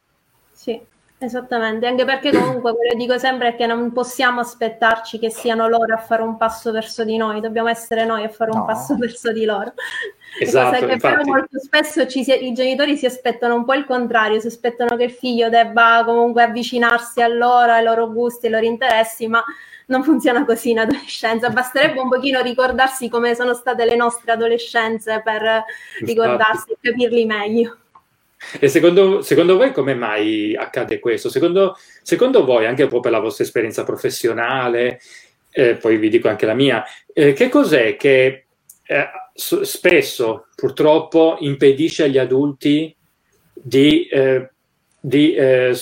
[0.53, 0.79] Sì.
[1.25, 5.69] Esattamente, anche perché comunque quello che dico sempre è che non possiamo aspettarci che siano
[5.69, 8.97] loro a fare un passo verso di noi, dobbiamo essere noi a fare un passo
[8.97, 9.73] verso di loro.
[10.41, 11.15] Esatto, cosa che infatti.
[11.15, 15.05] però molto spesso si, i genitori si aspettano un po' il contrario, si aspettano che
[15.05, 19.45] il figlio debba comunque avvicinarsi a loro, ai loro gusti, ai loro interessi, ma
[19.89, 25.21] non funziona così in adolescenza, basterebbe un pochino ricordarsi come sono state le nostre adolescenze
[25.23, 25.65] per
[26.01, 27.77] ricordarsi e capirli meglio.
[28.59, 31.29] E secondo, secondo, voi come mai accade questo?
[31.29, 35.01] Secondo, secondo, voi, anche un po' per la vostra esperienza professionale,
[35.51, 38.45] eh, poi vi dico anche la mia, eh, che cos'è che
[38.85, 42.95] eh, spesso purtroppo impedisce agli adulti
[43.53, 44.51] di, eh,
[45.01, 45.77] di eh,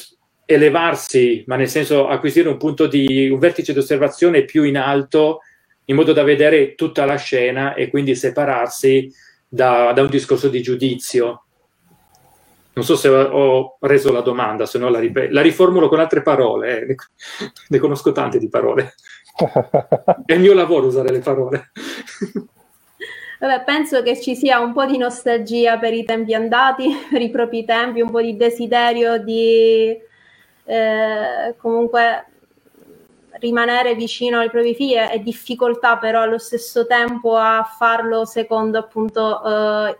[0.45, 5.41] elevarsi, ma nel senso acquisire un punto di un vertice di osservazione più in alto
[5.87, 9.13] in modo da vedere tutta la scena e quindi separarsi
[9.49, 11.45] da, da un discorso di giudizio.
[12.73, 16.23] Non so se ho reso la domanda, se no la, rip- la riformulo con altre
[16.23, 16.97] parole, eh.
[17.69, 18.95] ne conosco tante di parole.
[20.25, 21.71] È il mio lavoro usare le parole.
[23.41, 27.31] Vabbè, penso che ci sia un po' di nostalgia per i tempi andati, per i
[27.31, 29.99] propri tempi, un po' di desiderio di
[30.65, 32.27] eh, comunque
[33.41, 39.43] rimanere vicino ai propri figli e difficoltà però allo stesso tempo a farlo secondo appunto
[39.43, 39.99] eh,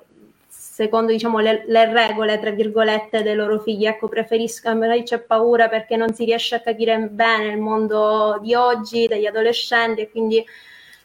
[0.81, 3.85] secondo diciamo le, le, regole tra virgolette dei loro figli.
[3.85, 8.55] Ecco preferisco magari c'è paura perché non si riesce a capire bene il mondo di
[8.55, 10.43] oggi degli adolescenti e quindi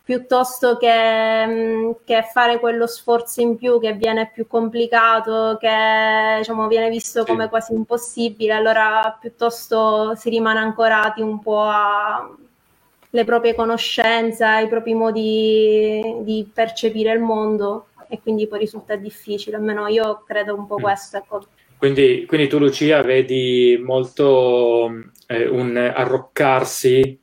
[0.01, 6.89] piuttosto che, che, fare quello sforzo in più che viene più complicato, che diciamo, viene
[6.89, 14.67] visto come quasi impossibile, allora piuttosto si rimane ancorati un po' alle proprie conoscenze, ai
[14.69, 20.65] propri modi di percepire il mondo e quindi poi risulta difficile, almeno io credo un
[20.65, 20.81] po' mm.
[20.81, 21.17] questo.
[21.17, 21.45] Ecco.
[21.77, 24.89] Quindi, quindi tu Lucia vedi molto
[25.27, 27.19] eh, un arroccarsi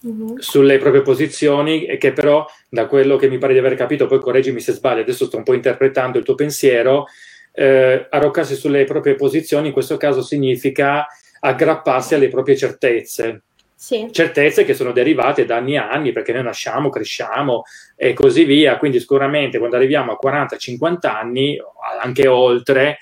[0.00, 0.34] uh-huh.
[0.38, 4.20] sulle proprie posizioni e che però da quello che mi pare di aver capito, poi
[4.20, 7.06] correggimi se sbaglio, adesso sto un po' interpretando il tuo pensiero,
[7.52, 11.06] eh, arroccarsi sulle proprie posizioni in questo caso significa
[11.40, 13.42] aggrapparsi alle proprie certezze.
[13.76, 14.08] Sì.
[14.10, 17.64] Certezze che sono derivate da anni e anni perché noi nasciamo, cresciamo
[17.96, 18.78] e così via.
[18.78, 21.58] Quindi, sicuramente quando arriviamo a 40-50 anni,
[22.00, 22.98] anche oltre,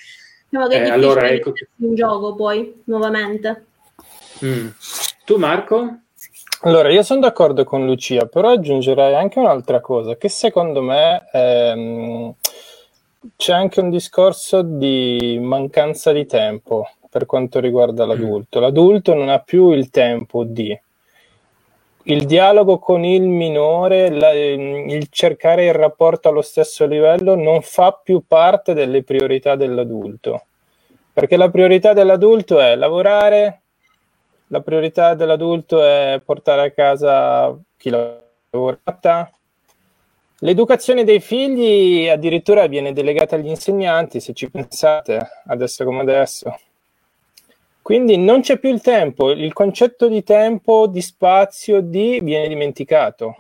[0.50, 3.66] no, che eh, allora ecco in gioco poi nuovamente.
[4.44, 4.68] Mm.
[5.24, 5.98] Tu, Marco?
[6.62, 12.34] Allora, io sono d'accordo con Lucia, però aggiungerei anche un'altra cosa, che secondo me ehm,
[13.36, 18.58] c'è anche un discorso di mancanza di tempo per quanto riguarda l'adulto.
[18.58, 20.74] L'adulto non ha più il tempo di
[22.04, 27.92] il dialogo con il minore, la, il cercare il rapporto allo stesso livello non fa
[28.02, 30.46] più parte delle priorità dell'adulto.
[31.12, 33.60] Perché la priorità dell'adulto è lavorare,
[34.46, 39.30] la priorità dell'adulto è portare a casa chi lavora.
[40.38, 46.58] L'educazione dei figli addirittura viene delegata agli insegnanti, se ci pensate, adesso come adesso.
[47.82, 53.36] Quindi non c'è più il tempo, il concetto di tempo, di spazio, di viene dimenticato.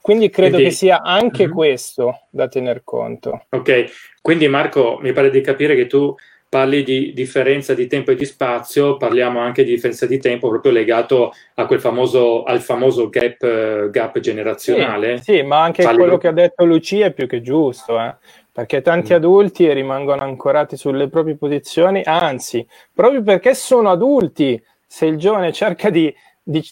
[0.00, 1.52] Quindi credo quindi, che sia anche uh-huh.
[1.52, 3.46] questo da tener conto.
[3.50, 3.84] Ok,
[4.20, 6.12] quindi Marco, mi pare di capire che tu
[6.48, 10.72] parli di differenza di tempo e di spazio, parliamo anche di differenza di tempo proprio
[10.72, 15.18] legato a quel famoso, al famoso gap, gap generazionale.
[15.18, 18.14] Sì, sì, ma anche parli quello che ha detto Lucia è più che giusto, eh?
[18.52, 19.16] Perché tanti mm.
[19.16, 25.90] adulti rimangono ancorati sulle proprie posizioni, anzi, proprio perché sono adulti, se il giovane cerca
[25.90, 26.62] di, di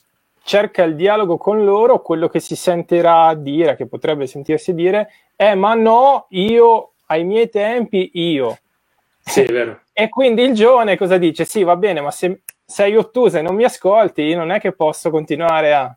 [0.42, 5.54] cerca il dialogo con loro, quello che si sentirà dire, che potrebbe sentirsi dire, è
[5.54, 8.58] ma no, io ai miei tempi, io
[9.30, 9.80] sì, è vero.
[9.92, 11.44] E quindi il giovane cosa dice?
[11.44, 14.72] Sì, va bene, ma se sei ottusa e non mi ascolti, io non è che
[14.72, 15.94] posso continuare a...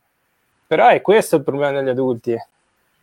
[0.67, 2.35] Però è questo il problema degli adulti.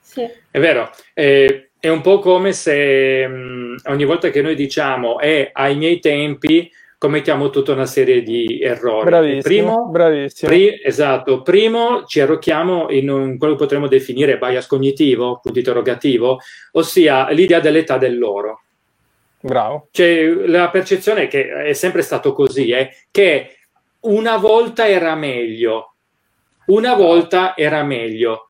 [0.00, 0.28] Sì.
[0.50, 5.18] È vero, eh, è un po' come se mh, mm, ogni volta che noi diciamo
[5.18, 9.06] eh, ai miei tempi commettiamo tutta una serie di errori.
[9.06, 10.50] Bravissimo, primo, bravissimo.
[10.50, 16.40] Pri- esatto, primo ci arrocchiamo in un, quello che potremmo definire bias cognitivo, punto interrogativo,
[16.72, 18.64] ossia l'idea dell'età dell'oro.
[19.40, 19.88] Bravo.
[19.90, 23.56] Cioè, la percezione che è sempre stato così è che
[24.00, 25.94] una volta era meglio,
[26.66, 28.49] una volta era meglio.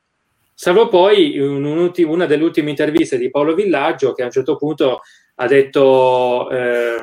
[0.61, 4.57] Salvo poi un, un, una delle ultime interviste di Paolo Villaggio che a un certo
[4.57, 5.01] punto
[5.37, 6.97] ha detto eh,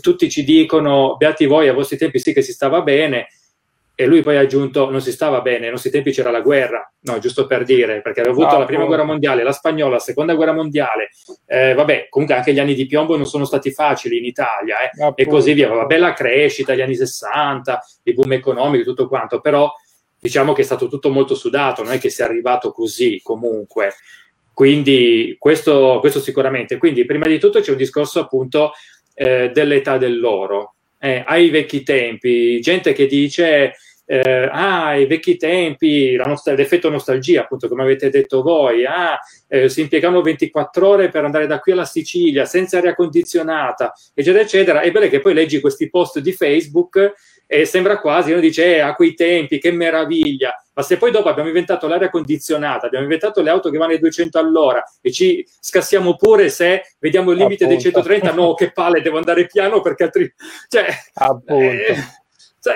[0.00, 3.26] tutti ci dicono beati voi a vostri tempi sì che si stava bene
[3.92, 6.88] e lui poi ha aggiunto non si stava bene, nei nostri tempi c'era la guerra,
[7.00, 8.86] no, giusto per dire, perché aveva avuto ah, la prima oh.
[8.86, 11.08] guerra mondiale, la spagnola, la seconda guerra mondiale,
[11.46, 15.12] eh, vabbè, comunque anche gli anni di piombo non sono stati facili in Italia, eh,
[15.14, 19.72] e così via, la crescita, gli anni 60, il boom economico, tutto quanto, però
[20.20, 23.94] diciamo che è stato tutto molto sudato, non è che sia arrivato così comunque.
[24.52, 26.78] Quindi questo, questo sicuramente.
[26.78, 28.72] Quindi prima di tutto c'è un discorso appunto
[29.14, 30.74] eh, dell'età dell'oro.
[30.98, 33.74] Eh, ai vecchi tempi, gente che dice
[34.08, 39.68] eh, ah, i vecchi tempi, nostra, l'effetto nostalgia, appunto, come avete detto voi, ah, eh,
[39.68, 44.80] si impiegavano 24 ore per andare da qui alla Sicilia senza aria condizionata, eccetera, eccetera.
[44.80, 47.12] È bello che poi leggi questi post di Facebook
[47.46, 50.54] e sembra quasi, uno dice, eh, a quei tempi, che meraviglia.
[50.74, 53.98] Ma se poi dopo abbiamo inventato l'aria condizionata, abbiamo inventato le auto che vanno ai
[53.98, 57.82] 200 all'ora e ci scassiamo pure se vediamo il limite Appunto.
[57.82, 60.34] dei 130, no, che palle, devo andare piano perché altrimenti...
[60.68, 60.86] Cioè.
[61.46, 61.96] Eh,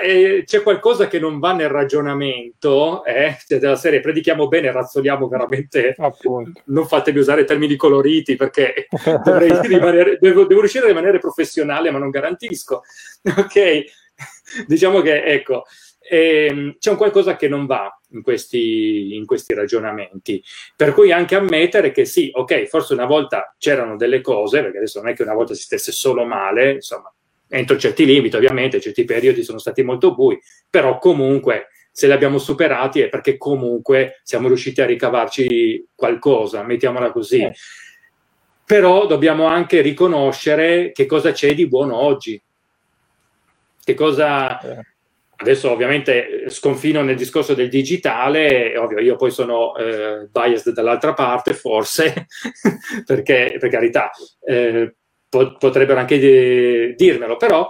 [0.01, 3.37] eh, c'è qualcosa che non va nel ragionamento eh?
[3.45, 5.93] Cioè, della serie predichiamo bene, razzoliamo veramente.
[5.97, 6.61] Appunto.
[6.67, 8.87] Non fatemi usare termini coloriti perché
[9.63, 12.83] rimanere, devo, devo, riuscire a rimanere professionale, ma non garantisco.
[13.37, 13.83] Ok,
[14.67, 15.63] diciamo che ecco.
[16.09, 20.43] Ehm, c'è un qualcosa che non va in questi, in questi ragionamenti.
[20.75, 24.99] Per cui anche ammettere che sì, ok, forse una volta c'erano delle cose, perché adesso
[24.99, 27.13] non è che una volta si stesse solo male, insomma,
[27.47, 30.39] entro certi limiti, ovviamente, certi periodi sono stati molto bui,
[30.69, 37.11] però comunque se li abbiamo superati è perché comunque siamo riusciti a ricavarci qualcosa, mettiamola
[37.11, 37.41] così.
[37.41, 37.53] Eh.
[38.65, 42.41] Però dobbiamo anche riconoscere che cosa c'è di buono oggi.
[43.83, 44.59] Che cosa...
[44.59, 44.85] Eh.
[45.41, 51.55] Adesso ovviamente sconfino nel discorso del digitale, ovvio, io poi sono eh, biased dall'altra parte,
[51.55, 52.27] forse,
[53.03, 54.11] perché per carità,
[54.45, 54.93] eh,
[55.27, 57.67] potrebbero anche di- dirmelo, però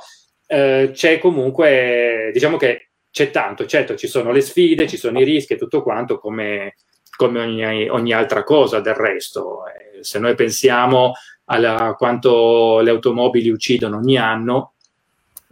[0.48, 5.24] eh, c'è comunque, diciamo che c'è tanto, certo ci sono le sfide, ci sono i
[5.24, 6.76] rischi e tutto quanto come,
[7.16, 9.64] come ogni, ogni, altra cosa del resto.
[9.68, 11.14] Eh, se noi pensiamo
[11.46, 14.71] a quanto le automobili uccidono ogni anno,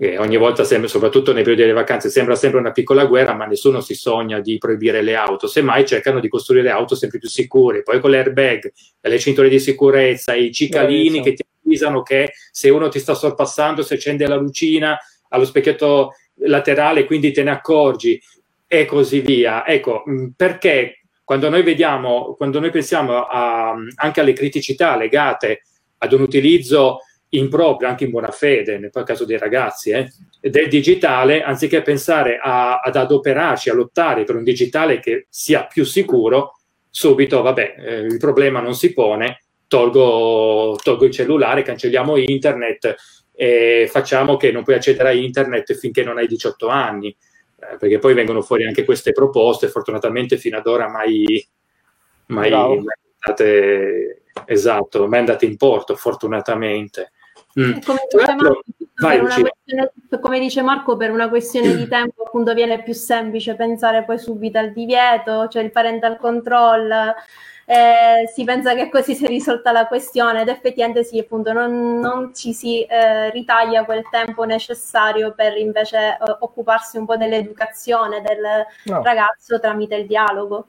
[0.01, 3.45] e ogni volta, sembra, soprattutto nei periodi delle vacanze, sembra sempre una piccola guerra, ma
[3.45, 7.83] nessuno si sogna di proibire le auto, semmai cercano di costruire auto sempre più sicure,
[7.83, 8.71] poi con l'airbag,
[9.01, 13.81] le cinture di sicurezza, i cicalini che ti avvisano che se uno ti sta sorpassando,
[13.81, 14.97] si accende la lucina
[15.27, 18.21] allo specchietto laterale, quindi te ne accorgi
[18.67, 19.67] e così via.
[19.67, 25.63] Ecco, perché quando noi vediamo, quando noi pensiamo a, anche alle criticità legate
[25.97, 26.99] ad un utilizzo
[27.30, 30.11] improprio, anche in buona fede, nel caso dei ragazzi, eh,
[30.41, 35.84] del digitale, anziché pensare a, ad adoperarci, a lottare per un digitale che sia più
[35.84, 36.59] sicuro,
[36.89, 42.95] subito, vabbè, eh, il problema non si pone, tolgo, tolgo il cellulare, cancelliamo internet
[43.34, 47.99] e facciamo che non puoi accedere a internet finché non hai 18 anni, eh, perché
[47.99, 51.25] poi vengono fuori anche queste proposte, fortunatamente fino ad ora mai,
[52.27, 52.84] mai, mai
[53.19, 57.11] andate, esatto, mai andate in porto, fortunatamente.
[57.60, 57.80] Mm.
[57.84, 58.62] Come, dice Marco,
[58.99, 59.20] Vai,
[60.20, 64.57] come, dice Marco, per una questione di tempo appunto viene più semplice pensare poi subito
[64.57, 67.14] al divieto, cioè il parental control,
[67.66, 71.99] eh, si pensa che così si è risolta la questione ed effettivamente sì, appunto non,
[71.99, 78.22] non ci si eh, ritaglia quel tempo necessario per invece eh, occuparsi un po' dell'educazione
[78.22, 79.03] del no.
[79.03, 80.68] ragazzo tramite il dialogo.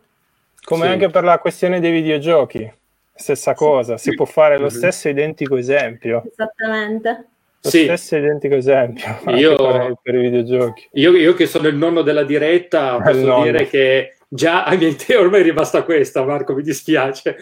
[0.62, 0.92] Come sì.
[0.92, 2.78] anche per la questione dei videogiochi
[3.20, 6.24] stessa cosa, si può fare lo stesso identico esempio.
[6.28, 7.26] Esattamente.
[7.62, 7.82] Lo sì.
[7.82, 10.88] stesso identico esempio io, per, i videogiochi.
[10.92, 13.44] Io, io, che sono il nonno della diretta, posso nonno.
[13.44, 17.36] dire che già ai miei tempi, ormai è rimasta questa, Marco, mi dispiace.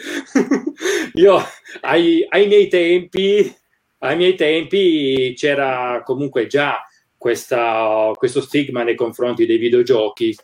[1.14, 1.40] io
[1.82, 3.54] ai, ai, miei tempi,
[3.98, 6.82] ai miei tempi c'era comunque già
[7.16, 10.36] questa, questo stigma nei confronti dei videogiochi.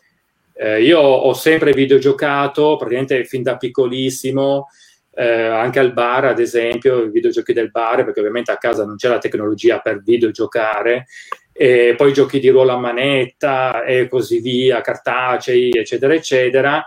[0.57, 4.67] Eh, io ho sempre videogiocato, praticamente fin da piccolissimo,
[5.15, 8.97] eh, anche al bar, ad esempio, i videogiochi del bar, perché ovviamente a casa non
[8.97, 11.05] c'è la tecnologia per videogiocare,
[11.53, 16.83] e poi giochi di ruolo a manetta e così via, cartacei, eccetera, eccetera.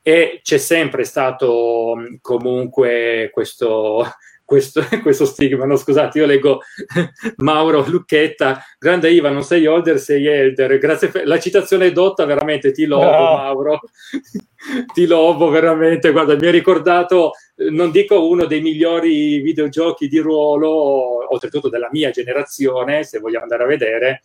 [0.00, 4.04] E c'è sempre stato comunque questo,
[4.52, 5.64] questo, questo stigma.
[5.64, 6.60] No, scusate, io leggo
[7.38, 10.76] Mauro Lucchetta, grande Iva, non sei older, sei elder.
[10.76, 13.34] Grazie per la citazione è dotta, veramente ti lovo, no.
[13.36, 13.80] Mauro.
[14.92, 16.12] ti lovo veramente.
[16.12, 17.32] Guarda, mi ha ricordato,
[17.70, 23.62] non dico uno dei migliori videogiochi di ruolo, oltretutto della mia generazione, se vogliamo andare
[23.64, 24.22] a vedere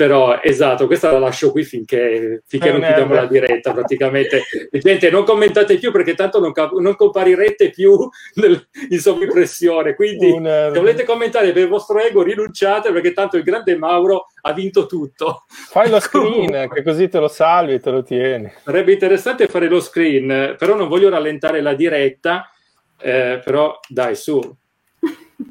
[0.00, 4.44] però esatto, questa la lascio qui finché, finché non chiudiamo la diretta praticamente.
[4.72, 10.70] Gente, non commentate più perché tanto non, non comparirete più nel, in sovrimpressione, quindi se
[10.70, 15.44] volete commentare per il vostro ego rinunciate perché tanto il grande Mauro ha vinto tutto.
[15.48, 18.50] Fai lo screen, che così te lo salvi e te lo tieni.
[18.64, 22.50] Sarebbe interessante fare lo screen, però non voglio rallentare la diretta,
[22.98, 24.40] eh, però dai su.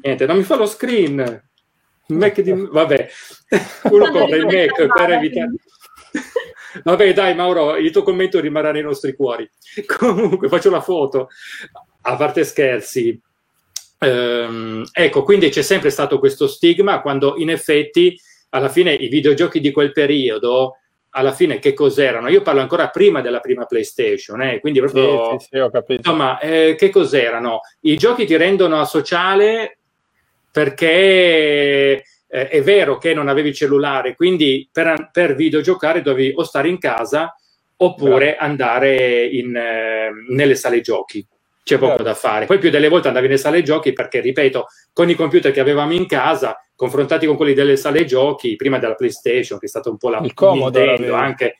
[0.02, 1.49] Niente, non mi fa lo screen.
[2.16, 2.52] Mac di...
[2.70, 3.08] Vabbè,
[3.90, 5.52] uno compra il Mac per evitare...
[6.84, 9.48] Vabbè, dai, Mauro, il tuo commento rimarrà nei nostri cuori.
[9.86, 11.28] Comunque, faccio la foto.
[12.02, 13.20] A parte scherzi,
[13.98, 18.18] ehm, ecco, quindi c'è sempre stato questo stigma quando in effetti
[18.50, 20.76] alla fine i videogiochi di quel periodo
[21.10, 22.28] alla fine che cos'erano?
[22.28, 24.60] Io parlo ancora prima della prima PlayStation, eh?
[24.60, 27.60] quindi proprio sì, sì, sì, insomma, eh, che cos'erano?
[27.80, 29.79] I giochi ti rendono asociale
[30.50, 36.68] perché eh, è vero che non avevi cellulare, quindi per, per videogiocare dovevi o stare
[36.68, 37.34] in casa
[37.76, 38.50] oppure Bravo.
[38.50, 41.26] andare in, eh, nelle sale giochi.
[41.62, 42.02] C'è poco Bravo.
[42.02, 42.46] da fare.
[42.46, 45.92] Poi più delle volte andavi nelle sale giochi perché, ripeto, con i computer che avevamo
[45.92, 49.96] in casa, confrontati con quelli delle sale giochi, prima della PlayStation, che è stata un
[49.96, 51.56] po' la Il Nintendo anche,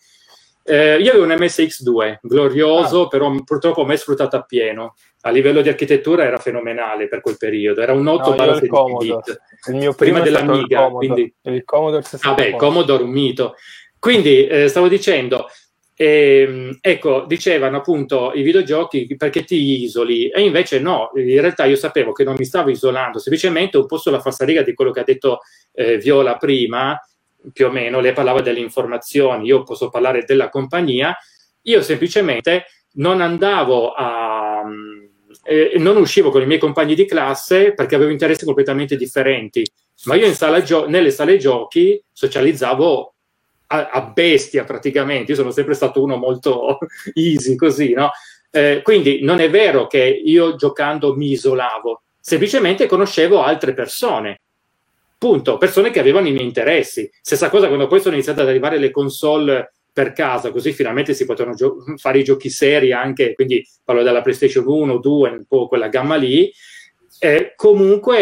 [0.62, 3.08] eh, io avevo un MSX2, glorioso, ah.
[3.08, 4.94] però purtroppo mai sfruttato appieno.
[5.22, 7.80] A livello di architettura era fenomenale per quel periodo.
[7.80, 9.20] Era un 8 no, il,
[9.68, 10.86] il mio prima dell'Amiga.
[10.86, 11.34] Il quindi...
[11.42, 12.44] il Commodore 64.
[12.44, 13.54] Vabbè, Commodore un mito.
[13.98, 15.48] Quindi eh, stavo dicendo,
[15.94, 21.76] eh, ecco, dicevano appunto i videogiochi perché ti isoli, e invece no, in realtà io
[21.76, 25.04] sapevo che non mi stavo isolando, semplicemente un po' sulla falsariga di quello che ha
[25.04, 25.40] detto
[25.74, 26.98] eh, Viola prima,
[27.52, 31.16] più o meno, lei parlava delle informazioni, io posso parlare della compagnia,
[31.62, 34.62] io semplicemente non andavo a...
[35.44, 39.64] Eh, non uscivo con i miei compagni di classe perché avevo interessi completamente differenti,
[40.04, 43.14] ma io sala gio- nelle sale giochi socializzavo
[43.68, 46.78] a, a, bestia praticamente, io sono sempre stato uno molto
[47.14, 48.10] easy così, no?
[48.50, 54.40] Eh, quindi non è vero che io giocando mi isolavo, semplicemente conoscevo altre persone
[55.20, 55.58] Punto.
[55.58, 57.10] Persone che avevano i miei interessi.
[57.20, 61.26] Stessa cosa quando poi sono iniziate ad arrivare le console per casa, così finalmente si
[61.26, 65.68] potevano gio- fare i giochi seri anche, quindi parlo della PlayStation 1, 2, un po'
[65.68, 66.50] quella gamma lì.
[67.18, 68.16] eh, comunque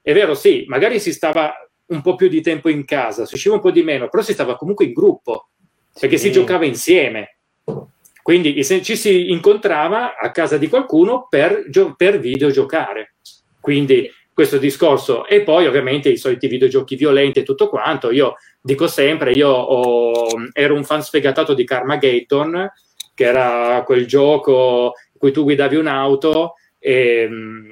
[0.00, 1.52] è vero, sì, magari si stava
[1.88, 4.32] un po' più di tempo in casa, si usciva un po' di meno, però si
[4.32, 5.50] stava comunque in gruppo,
[6.00, 6.28] perché sì.
[6.28, 7.40] si giocava insieme.
[8.22, 13.16] Quindi ci si incontrava a casa di qualcuno per, per videogiocare.
[13.60, 18.10] Quindi questo discorso e poi ovviamente i soliti videogiochi violenti e tutto quanto.
[18.10, 22.70] Io dico sempre, io ho, ero un fan sfegatato di Carmageddon,
[23.14, 27.26] che era quel gioco in cui tu guidavi un'auto e,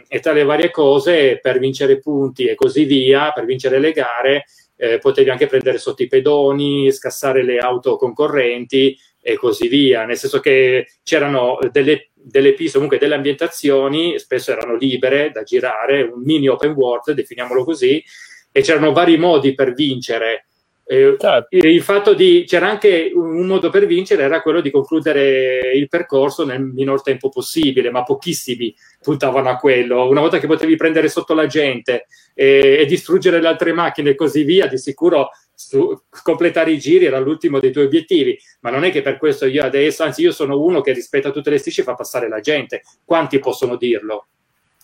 [0.08, 4.44] e, tra le varie cose per vincere punti e così via, per vincere le gare,
[4.76, 8.96] eh, potevi anche prendere sotto i pedoni, scassare le auto concorrenti
[9.26, 14.76] e così via, nel senso che c'erano delle, delle piste, comunque delle ambientazioni, spesso erano
[14.76, 18.04] libere da girare, un mini open world, definiamolo così,
[18.52, 20.44] e c'erano vari modi per vincere
[20.86, 21.56] eh, certo.
[21.56, 26.44] Il fatto di c'era anche un modo per vincere era quello di concludere il percorso
[26.44, 30.06] nel minor tempo possibile, ma pochissimi puntavano a quello.
[30.06, 34.14] Una volta che potevi prendere sotto la gente e, e distruggere le altre macchine e
[34.14, 35.30] così via, di sicuro
[35.68, 38.38] su, completare i giri era l'ultimo dei tuoi obiettivi.
[38.60, 41.50] Ma non è che per questo io adesso, anzi, io sono uno che rispetta tutte
[41.50, 42.82] le strisce e fa passare la gente.
[43.04, 44.26] Quanti possono dirlo?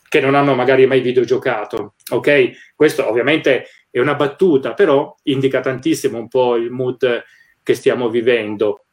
[0.09, 2.73] Che non hanno magari mai videogiocato, ok?
[2.75, 7.25] Questo ovviamente è una battuta, però indica tantissimo un po' il mood
[7.63, 8.85] che stiamo vivendo.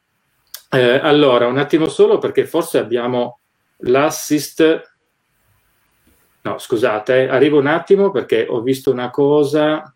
[0.70, 3.40] Eh, allora, un attimo solo perché forse abbiamo
[3.78, 4.96] l'assist.
[6.42, 9.92] No, scusate, arrivo un attimo perché ho visto una cosa.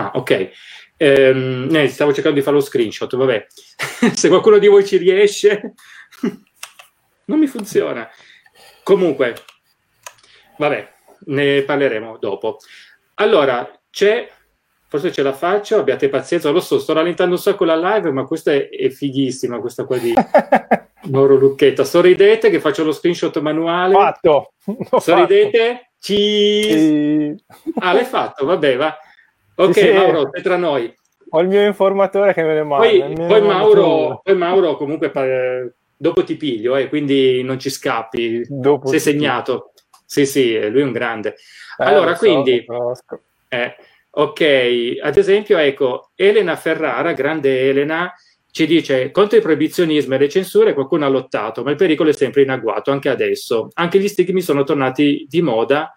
[0.00, 0.50] Ah, ok.
[0.96, 3.46] Ehm, eh, stavo cercando di fare lo screenshot, vabbè.
[4.14, 5.74] Se qualcuno di voi ci riesce,
[7.26, 8.08] non mi funziona.
[8.84, 9.34] Comunque,
[10.56, 10.88] vabbè,
[11.26, 12.58] ne parleremo dopo.
[13.14, 14.30] Allora, c'è,
[14.86, 18.24] forse ce la faccio, abbiate pazienza, lo so, sto rallentando un sacco la live, ma
[18.24, 20.14] questa è, è fighissima, questa qua di
[21.10, 21.82] Mauro Lucchetta.
[21.82, 23.94] Sorridete che faccio lo screenshot manuale.
[23.94, 24.52] Fatto.
[25.00, 25.90] Sorridete?
[25.98, 27.34] Ci...
[27.80, 28.96] Ah, l'hai fatto, vabbè, va.
[29.60, 30.94] Ok, sì, Mauro, sei tra noi.
[31.30, 32.86] Ho il mio informatore che me ne manda.
[32.86, 38.44] Poi, poi, Mauro, poi Mauro, comunque, dopo ti piglio, eh, quindi non ci scappi.
[38.48, 39.72] Dopo sei segnato.
[40.06, 41.30] Sì, sì, lui è un grande.
[41.76, 42.64] Eh, allora, so, quindi,
[43.48, 43.76] eh,
[44.10, 48.14] ok, ad esempio, ecco, Elena Ferrara, grande Elena,
[48.50, 52.14] ci dice contro il proibizionismo e le censure qualcuno ha lottato, ma il pericolo è
[52.14, 53.70] sempre in agguato, anche adesso.
[53.74, 55.96] Anche gli stigmi sono tornati di moda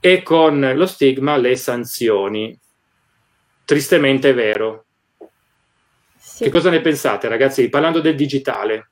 [0.00, 2.58] e con lo stigma le sanzioni.
[3.66, 4.84] Tristemente è vero.
[6.16, 6.44] Sì.
[6.44, 7.68] Che cosa ne pensate, ragazzi?
[7.68, 8.90] Parlando del digitale.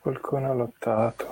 [0.00, 1.28] Qualcuno ha lottato.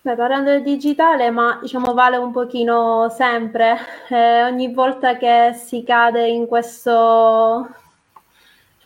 [0.00, 3.76] Beh, parlando del digitale, ma diciamo vale un pochino sempre,
[4.08, 7.68] eh, ogni volta che si cade in questo,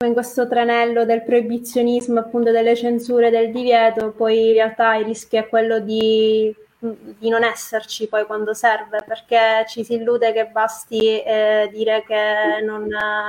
[0.05, 5.41] in questo tranello del proibizionismo, appunto delle censure, del divieto, poi in realtà il rischio
[5.41, 11.23] è quello di di non esserci poi quando serve, perché ci si illude che basti
[11.23, 12.89] eh, dire che non,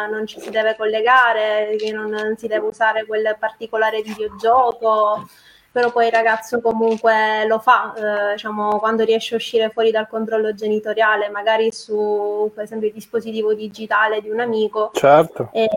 [0.09, 5.27] non, ci si deve collegare, che non, non, si deve usare quel particolare videogioco,
[5.71, 10.07] però poi il ragazzo comunque lo fa, eh, diciamo, quando riesce a uscire fuori dal
[10.07, 14.89] controllo genitoriale, magari su per esempio il dispositivo digitale di un amico.
[14.95, 15.49] Certo.
[15.53, 15.69] E,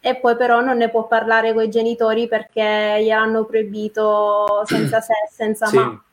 [0.00, 5.14] e poi però non ne può parlare con i genitori perché gliel'hanno proibito senza se
[5.30, 5.76] senza sì.
[5.76, 6.04] ma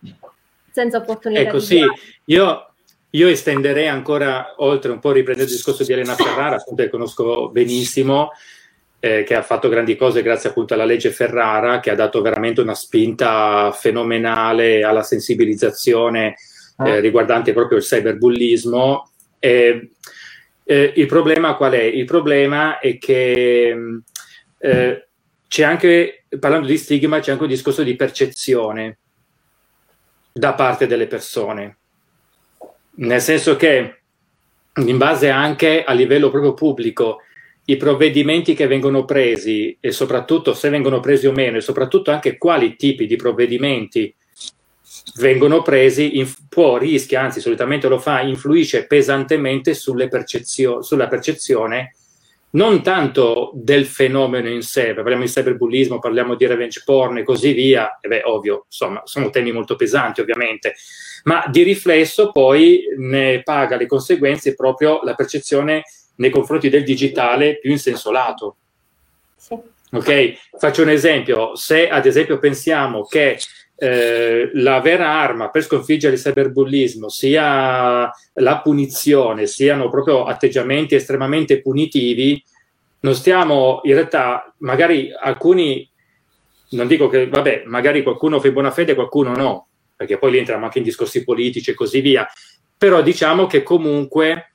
[0.78, 1.42] senza opportunità.
[1.42, 1.84] Ecco, sì,
[2.26, 2.70] io,
[3.10, 7.50] io, estenderei ancora oltre un po' riprendendo il discorso di Elena Ferrara, appunto che conosco
[7.50, 8.30] benissimo,
[9.00, 12.62] eh, che ha fatto grandi cose grazie appunto alla legge Ferrara, che ha dato veramente
[12.62, 16.36] una spinta fenomenale alla sensibilizzazione
[16.78, 17.00] eh, ah.
[17.00, 19.12] riguardante proprio il cyberbullismo.
[19.40, 19.92] Eh,
[20.74, 21.82] il problema qual è?
[21.82, 23.76] Il problema è che
[24.60, 25.08] eh,
[25.48, 28.98] c'è anche, parlando di stigma, c'è anche un discorso di percezione
[30.34, 31.78] da parte delle persone.
[32.96, 34.02] Nel senso che,
[34.76, 37.22] in base anche a livello proprio pubblico,
[37.66, 42.38] i provvedimenti che vengono presi e soprattutto se vengono presi o meno e soprattutto anche
[42.38, 44.14] quali tipi di provvedimenti
[45.16, 49.76] vengono presi in, può, rischia, anzi solitamente lo fa, influisce pesantemente
[50.10, 51.94] percezio, sulla percezione
[52.50, 57.52] non tanto del fenomeno in sé, parliamo di cyberbullismo, parliamo di revenge porn e così
[57.52, 60.76] via, e beh, ovvio, insomma, sono temi molto pesanti ovviamente,
[61.24, 65.84] ma di riflesso poi ne paga le conseguenze proprio la percezione
[66.16, 68.56] nei confronti del digitale più in senso lato.
[69.36, 69.56] Sì.
[69.92, 73.38] Ok, faccio un esempio, se ad esempio pensiamo che
[73.80, 81.62] eh, la vera arma per sconfiggere il cyberbullismo sia la punizione, siano proprio atteggiamenti estremamente
[81.62, 82.44] punitivi,
[83.02, 85.88] non stiamo in realtà, magari alcuni,
[86.72, 90.66] non dico che, vabbè, magari qualcuno fa buona fede, qualcuno no, perché poi lì entriamo
[90.66, 92.28] anche in discorsi politici e così via,
[92.76, 94.54] però diciamo che comunque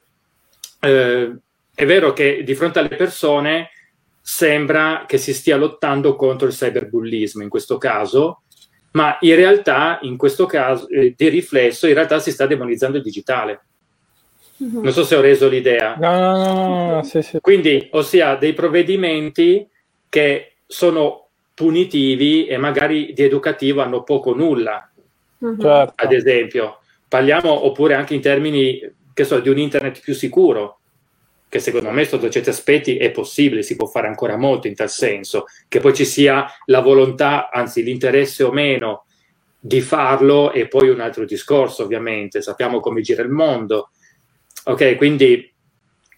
[0.81, 1.37] eh,
[1.75, 3.71] è vero che di fronte alle persone
[4.21, 8.42] sembra che si stia lottando contro il cyberbullismo in questo caso,
[8.93, 13.03] ma in realtà, in questo caso, eh, di riflesso, in realtà si sta demonizzando il
[13.03, 13.65] digitale.
[14.63, 14.83] Mm-hmm.
[14.83, 15.97] Non so se ho reso l'idea.
[15.99, 17.39] No, no, no, no sì, sì.
[17.41, 19.67] Quindi, ossia, dei provvedimenti
[20.09, 24.91] che sono punitivi e magari di educativo hanno poco o nulla.
[25.45, 25.61] Mm-hmm.
[25.61, 25.93] Certo.
[25.97, 26.79] Ad esempio,
[27.09, 28.81] parliamo oppure anche in termini
[29.15, 30.81] che so, di un internet più sicuro
[31.53, 34.89] che secondo me sotto certi aspetti è possibile, si può fare ancora molto in tal
[34.89, 39.05] senso, che poi ci sia la volontà, anzi l'interesse o meno
[39.61, 43.91] di farlo è poi un altro discorso ovviamente, sappiamo come gira il mondo.
[44.65, 45.53] Ok, quindi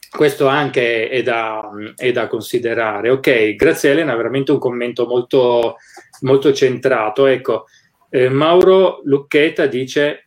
[0.08, 3.10] questo anche è da, è da considerare.
[3.10, 5.78] Ok, grazie Elena, veramente un commento molto,
[6.20, 7.26] molto centrato.
[7.26, 7.64] Ecco,
[8.08, 10.23] eh, Mauro Lucchetta dice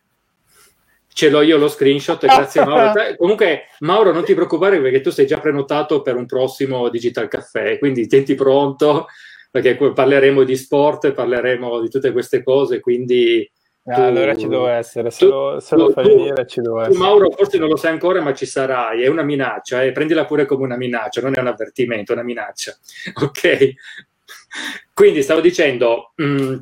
[1.18, 2.92] ce l'ho io lo screenshot, grazie Mauro.
[3.18, 7.80] Comunque, Mauro, non ti preoccupare perché tu sei già prenotato per un prossimo Digital Caffè,
[7.80, 9.08] quindi tienti pronto
[9.50, 13.50] perché parleremo di sport, parleremo di tutte queste cose, quindi...
[13.86, 16.60] Ah, tu, allora ci devo essere, se, tu, lo, se tu, lo, fai venire ci
[16.60, 16.98] devo essere.
[16.98, 19.90] Mauro forse non lo sai ancora, ma ci sarai, è una minaccia, eh?
[19.90, 22.76] prendila pure come una minaccia, non è un avvertimento, è una minaccia.
[23.24, 23.72] Ok?
[24.94, 26.12] Quindi stavo dicendo...
[26.14, 26.58] Mh, mm,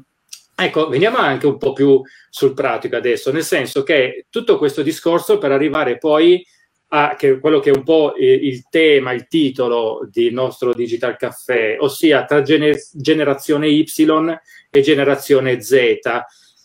[0.59, 2.01] Ecco, veniamo anche un po' più
[2.31, 6.43] sul pratico adesso, nel senso che tutto questo discorso per arrivare poi
[6.89, 11.77] a che quello che è un po' il tema, il titolo del nostro Digital Caffè,
[11.79, 13.85] ossia tra gener- generazione Y
[14.71, 15.99] e generazione Z.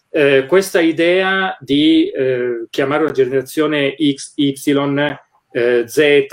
[0.10, 4.54] Eh, questa idea di eh, chiamare una generazione X, Y,
[5.52, 6.28] eh, Z,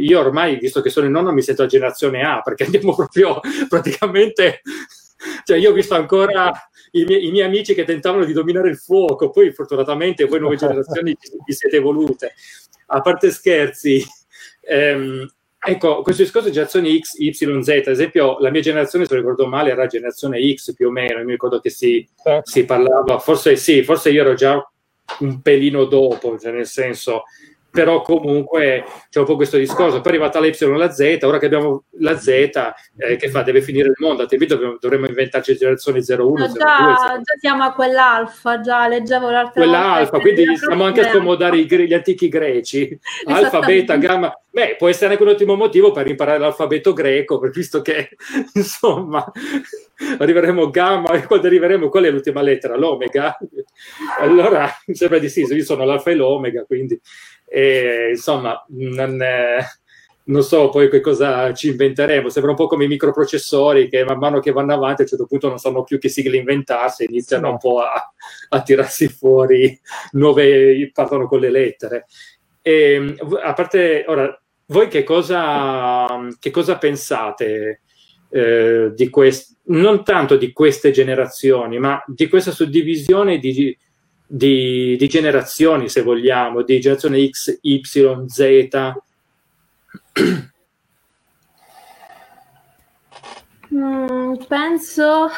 [0.00, 3.38] io ormai, visto che sono il nonno, mi sento a generazione A, perché andiamo proprio
[3.68, 4.62] praticamente
[5.44, 6.50] cioè io ho visto ancora
[6.92, 10.56] i miei, i miei, amici che tentavano di dominare il fuoco, poi fortunatamente voi nuove
[10.58, 12.34] generazioni vi siete evolute.
[12.86, 14.04] A parte scherzi,
[14.62, 19.16] ehm, ecco, questo discorso di generazioni X, Y, Z, ad esempio la mia generazione, se
[19.16, 22.50] ricordo male, era generazione X più o meno, mi ricordo che si, certo.
[22.50, 24.62] si parlava, forse sì, forse io ero già
[25.20, 27.24] un pelino dopo, cioè nel senso
[27.70, 30.00] però comunque c'è un po' questo discorso.
[30.00, 33.28] Poi è arrivata la Y e la Z, ora che abbiamo la Z, eh, che
[33.28, 33.42] fa?
[33.42, 36.28] Deve finire il mondo, altrimenti dovremmo, dovremmo inventarci generazione 01.
[36.30, 41.58] No, già, già siamo a quell'alfa, già leggevo l'altra Quell'alfa, quindi stiamo anche a scomodare
[41.58, 44.34] i, gli antichi greci, alfa, beta, gamma.
[44.52, 48.16] Beh, può essere anche un ottimo motivo per imparare l'alfabeto greco, visto che,
[48.54, 49.24] insomma,
[50.18, 52.76] arriveremo gamma e quando arriveremo, qual è l'ultima lettera?
[52.76, 53.36] L'omega?
[54.18, 57.00] Allora, sembra di sì, io sono l'alfa e l'omega, quindi
[57.52, 59.66] e insomma non, eh,
[60.26, 64.18] non, so poi che cosa ci inventeremo sembra un po' come i microprocessori che man
[64.18, 67.46] mano che vanno avanti a un certo punto non sanno più che sigle inventarsi iniziano
[67.46, 67.52] no.
[67.54, 68.12] un po' a,
[68.50, 69.76] a, tirarsi fuori
[70.12, 72.06] nuove partono con le lettere
[72.62, 76.06] e, a parte ora voi che cosa,
[76.38, 77.80] che cosa pensate
[78.30, 83.76] eh, di quest- non tanto di queste generazioni ma di questa suddivisione di
[84.32, 87.80] di, di generazioni, se vogliamo, di generazione X, Y,
[88.28, 88.68] Z.
[93.74, 95.30] Mm, penso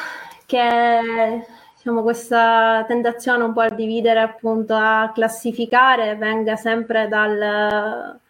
[0.45, 8.21] che diciamo, questa tentazione un po' a dividere, appunto, a classificare, venga sempre dal,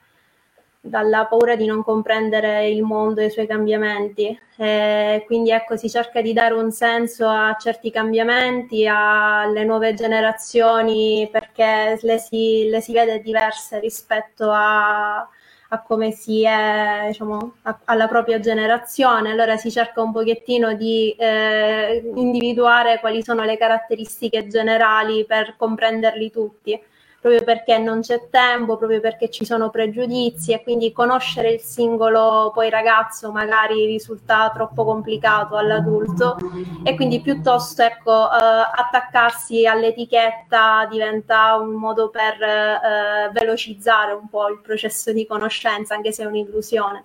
[0.85, 4.37] dalla paura di non comprendere il mondo e i suoi cambiamenti.
[4.57, 11.29] E quindi ecco, si cerca di dare un senso a certi cambiamenti, alle nuove generazioni,
[11.31, 17.79] perché le si, le si vede diverse rispetto a, a come si è, diciamo, a,
[17.85, 19.31] alla propria generazione.
[19.31, 26.31] Allora si cerca un pochettino di eh, individuare quali sono le caratteristiche generali per comprenderli
[26.33, 26.81] tutti
[27.23, 32.51] proprio perché non c'è tempo, proprio perché ci sono pregiudizi e quindi conoscere il singolo
[32.53, 36.37] poi ragazzo magari risulta troppo complicato all'adulto
[36.83, 38.37] e quindi piuttosto ecco eh,
[38.75, 46.11] attaccarsi all'etichetta diventa un modo per eh, velocizzare un po' il processo di conoscenza anche
[46.11, 47.05] se è un'illusione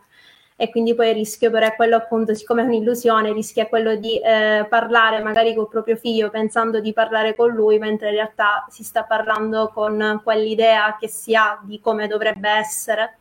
[0.59, 4.19] e quindi poi il rischio però è quello appunto, siccome è un'illusione, rischia quello di
[4.19, 8.83] eh, parlare magari col proprio figlio pensando di parlare con lui, mentre in realtà si
[8.83, 13.19] sta parlando con quell'idea che si ha di come dovrebbe essere.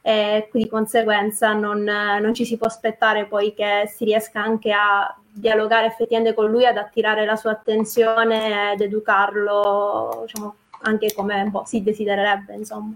[0.00, 5.12] E di conseguenza non, non ci si può aspettare poi che si riesca anche a
[5.28, 11.64] dialogare effettivamente con lui, ad attirare la sua attenzione ed educarlo diciamo, anche come po'
[11.66, 12.94] si desidererebbe, insomma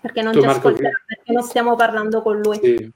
[0.00, 2.58] perché non tu, ci Marco, ascolterà, perché non stiamo parlando con lui.
[2.62, 2.92] Sì.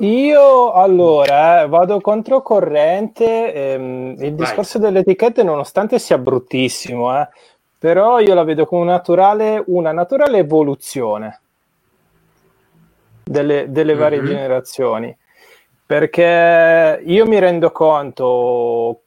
[0.00, 3.52] Io allora eh, vado controcorrente.
[3.52, 4.34] Ehm, il Vai.
[4.34, 7.28] discorso delle etichette, nonostante sia bruttissimo, eh,
[7.78, 11.40] però io la vedo come naturale, una naturale evoluzione
[13.24, 14.28] delle, delle varie mm-hmm.
[14.28, 15.16] generazioni.
[15.84, 19.00] Perché io mi rendo conto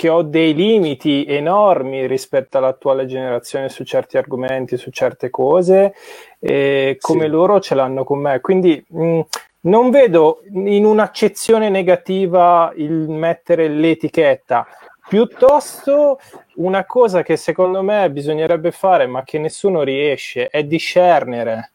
[0.00, 5.92] che ho dei limiti enormi rispetto all'attuale generazione su certi argomenti, su certe cose,
[6.38, 7.28] e come sì.
[7.28, 8.40] loro ce l'hanno con me.
[8.40, 9.20] Quindi mh,
[9.64, 14.66] non vedo in un'accezione negativa il mettere l'etichetta,
[15.06, 16.18] piuttosto
[16.54, 21.72] una cosa che secondo me bisognerebbe fare, ma che nessuno riesce, è discernere.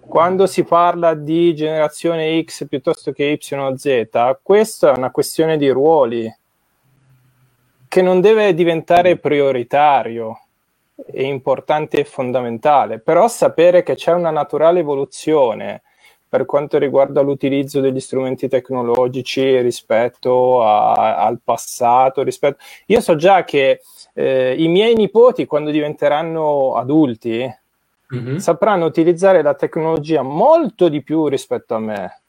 [0.00, 5.56] Quando si parla di generazione X piuttosto che Y o Z, questa è una questione
[5.56, 6.30] di ruoli
[7.88, 10.40] che non deve diventare prioritario
[11.06, 15.82] è importante e fondamentale, però sapere che c'è una naturale evoluzione
[16.28, 22.22] per quanto riguarda l'utilizzo degli strumenti tecnologici rispetto a, al passato.
[22.22, 22.62] Rispetto...
[22.86, 23.80] Io so già che
[24.12, 27.50] eh, i miei nipoti, quando diventeranno adulti,
[28.14, 28.36] mm-hmm.
[28.36, 32.20] sapranno utilizzare la tecnologia molto di più rispetto a me.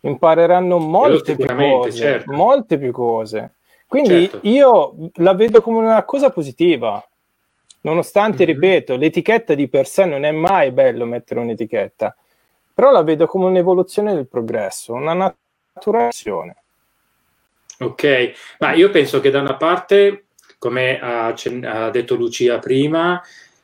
[0.00, 2.32] Impareranno molte più cose, certo.
[2.32, 3.54] molte più cose.
[3.90, 4.46] Quindi certo.
[4.46, 7.04] io la vedo come una cosa positiva.
[7.80, 8.54] Nonostante, mm-hmm.
[8.54, 12.14] ripeto, l'etichetta di per sé non è mai bello mettere un'etichetta,
[12.72, 15.34] però la vedo come un'evoluzione del progresso, una
[15.74, 16.56] naturazione.
[17.80, 20.26] Ok, ma io penso che da una parte,
[20.58, 21.34] come ha,
[21.64, 23.20] ha detto Lucia prima,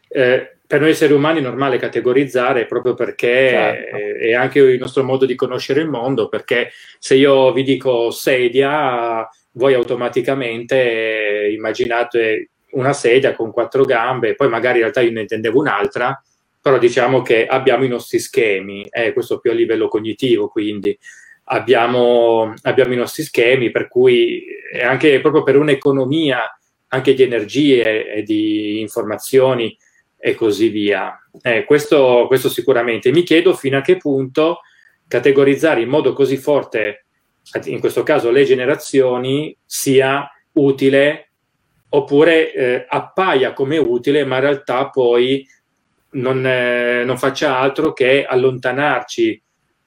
[0.08, 3.96] eh, per noi esseri umani è normale categorizzare proprio perché certo.
[3.96, 9.28] è anche il nostro modo di conoscere il mondo, perché se io vi dico sedia,
[9.56, 15.58] voi automaticamente immaginate una sedia con quattro gambe, poi magari in realtà io ne intendevo
[15.58, 16.20] un'altra,
[16.60, 20.96] però diciamo che abbiamo i nostri schemi, eh, questo più a livello cognitivo, quindi
[21.44, 24.44] abbiamo, abbiamo i nostri schemi, per cui
[24.82, 29.76] anche proprio per un'economia anche di energie e di informazioni
[30.18, 31.16] e così via.
[31.40, 33.10] Eh, questo, questo sicuramente.
[33.10, 34.60] Mi chiedo fino a che punto
[35.08, 37.05] categorizzare in modo così forte
[37.64, 41.30] in questo caso le generazioni, sia utile
[41.88, 45.46] oppure eh, appaia come utile, ma in realtà poi
[46.12, 49.42] non, eh, non faccia altro che allontanarci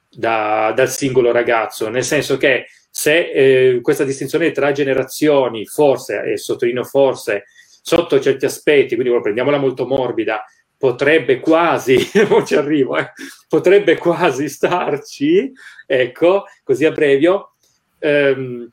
[0.09, 6.37] da, dal singolo ragazzo, nel senso che se eh, questa distinzione tra generazioni, forse, e
[6.37, 7.45] sottolineo forse,
[7.81, 10.43] sotto certi aspetti, quindi prendiamola molto morbida,
[10.79, 11.97] potrebbe quasi,
[12.29, 13.11] non ci arrivo, eh,
[13.47, 15.51] potrebbe quasi starci,
[15.85, 17.51] ecco, così a brevio,
[17.99, 18.71] ehm,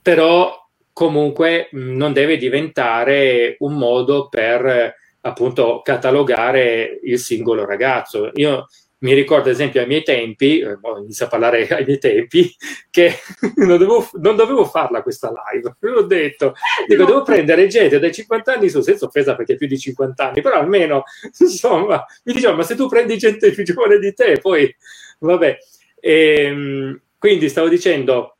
[0.00, 0.56] però
[0.92, 8.30] comunque mh, non deve diventare un modo per appunto catalogare il singolo ragazzo.
[8.34, 8.68] Io
[9.00, 12.54] mi ricordo, ad esempio, ai miei tempi, eh, inizio a parlare ai miei tempi,
[12.90, 13.14] che
[13.56, 15.76] non dovevo, non dovevo farla questa live.
[15.80, 16.54] L'ho detto,
[16.86, 20.40] dico, devo prendere gente dai 50 anni su, senza offesa perché più di 50 anni,
[20.42, 21.04] però almeno,
[21.38, 24.74] insomma, mi diceva, ma se tu prendi gente più giovane di te, poi,
[25.20, 25.58] vabbè.
[26.00, 28.36] E, ehm, quindi stavo dicendo,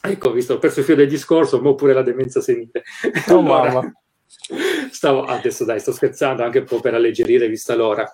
[0.00, 2.82] ecco, visto, ho perso il filo del discorso, ma pure la demenza senile.
[3.28, 3.92] Oh, allora, mamma.
[4.90, 8.10] Stavo, adesso dai, sto scherzando anche un po' per alleggerire vista l'ora.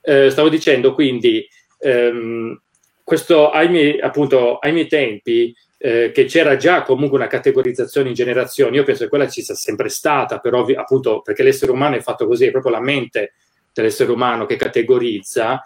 [0.00, 1.46] Eh, stavo dicendo quindi,
[1.78, 2.60] ehm,
[3.04, 8.14] questo ai miei, appunto, ai miei tempi, eh, che c'era già comunque una categorizzazione in
[8.14, 12.00] generazioni, io penso che quella ci sia sempre stata, però appunto perché l'essere umano è
[12.00, 13.34] fatto così, è proprio la mente
[13.72, 15.62] dell'essere umano che categorizza,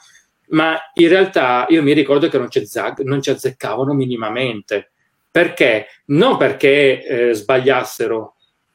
[0.49, 2.67] ma in realtà io mi ricordo che non ci,
[3.05, 4.91] non ci azzeccavano minimamente.
[5.31, 5.87] Perché?
[6.07, 8.35] Non perché eh, sbagliassero,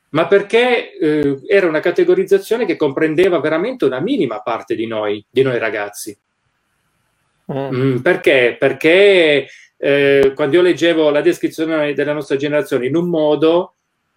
[0.09, 5.41] ma perché eh, era una categorizzazione che comprendeva veramente una minima parte di noi, di
[5.41, 6.17] noi ragazzi.
[7.51, 7.75] Mm.
[7.75, 8.55] Mm, perché?
[8.57, 9.47] Perché
[9.77, 13.75] eh, quando io leggevo la descrizione della nostra generazione in un modo,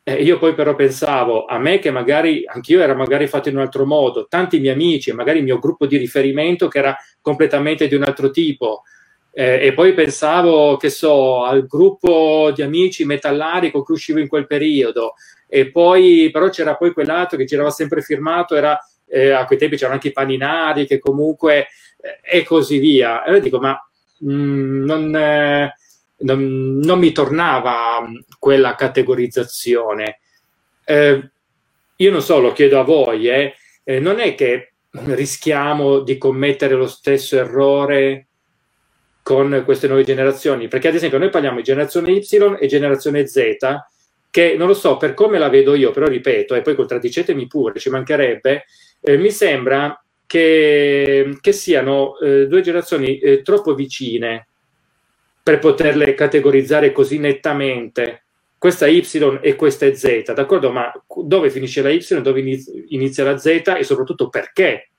[0.09, 3.63] eh, io poi però pensavo a me che magari anch'io era magari fatto in un
[3.63, 7.95] altro modo, tanti miei amici, magari il mio gruppo di riferimento che era completamente di
[7.95, 8.83] un altro tipo.
[9.31, 14.29] Eh, e poi pensavo, che so, al gruppo di amici metallari con cui uscivo in
[14.29, 15.15] quel periodo,
[15.49, 19.77] e poi però c'era poi quell'altro che girava sempre firmato, era, eh, a quei tempi
[19.77, 21.69] c'erano anche i paninari che comunque
[22.01, 23.25] eh, e così via.
[23.25, 23.77] E io dico, ma
[24.19, 25.75] mh, mm, non, eh,
[26.19, 30.21] non, non, mi tornava mm, quella categorizzazione.
[30.85, 31.31] Eh,
[31.97, 36.75] io non so, lo chiedo a voi, eh, eh, non è che rischiamo di commettere
[36.75, 38.27] lo stesso errore
[39.23, 42.27] con queste nuove generazioni, perché ad esempio noi parliamo di generazione Y
[42.59, 43.57] e generazione Z,
[44.31, 47.79] che non lo so per come la vedo io, però ripeto, e poi contraddicetemi pure,
[47.79, 48.65] ci mancherebbe,
[49.01, 54.47] eh, mi sembra che, che siano eh, due generazioni eh, troppo vicine
[55.43, 58.25] per poterle categorizzare così nettamente.
[58.59, 59.07] Questa Y
[59.41, 60.71] e questa è Z, d'accordo?
[60.71, 62.41] Ma dove finisce la Y, dove
[62.89, 64.91] inizia la Z e soprattutto perché?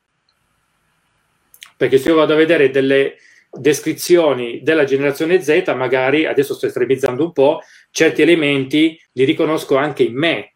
[1.78, 3.18] Perché se io vado a vedere delle
[3.52, 10.04] descrizioni della generazione Z, magari, adesso sto estremizzando un po', certi elementi li riconosco anche
[10.04, 10.54] in me,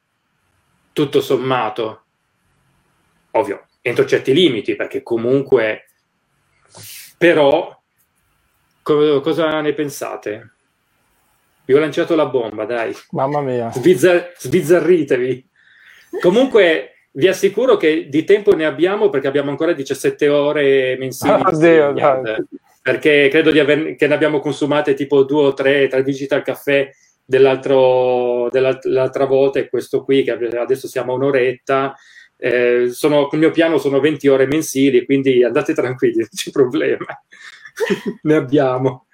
[0.93, 2.03] tutto sommato.
[3.31, 5.87] Ovvio, entro certi limiti, perché comunque,
[7.17, 7.75] però,
[8.81, 10.51] co- cosa ne pensate?
[11.65, 12.93] Vi ho lanciato la bomba, dai.
[13.11, 13.71] Mamma mia.
[13.71, 15.49] Sbizzar- sbizzarritevi.
[16.21, 21.41] Comunque, vi assicuro che di tempo ne abbiamo perché abbiamo ancora 17 ore mensili.
[21.43, 21.93] Oddio,
[22.83, 26.91] perché credo di aver, che ne abbiamo consumate tipo due o tre tra Digital Caffè
[27.23, 31.95] dell'altro, dell'altra volta e questo qui che adesso siamo a un'oretta.
[32.35, 37.05] Eh, sono, il mio piano sono 20 ore mensili, quindi andate tranquilli, non c'è problema.
[38.23, 39.05] ne abbiamo.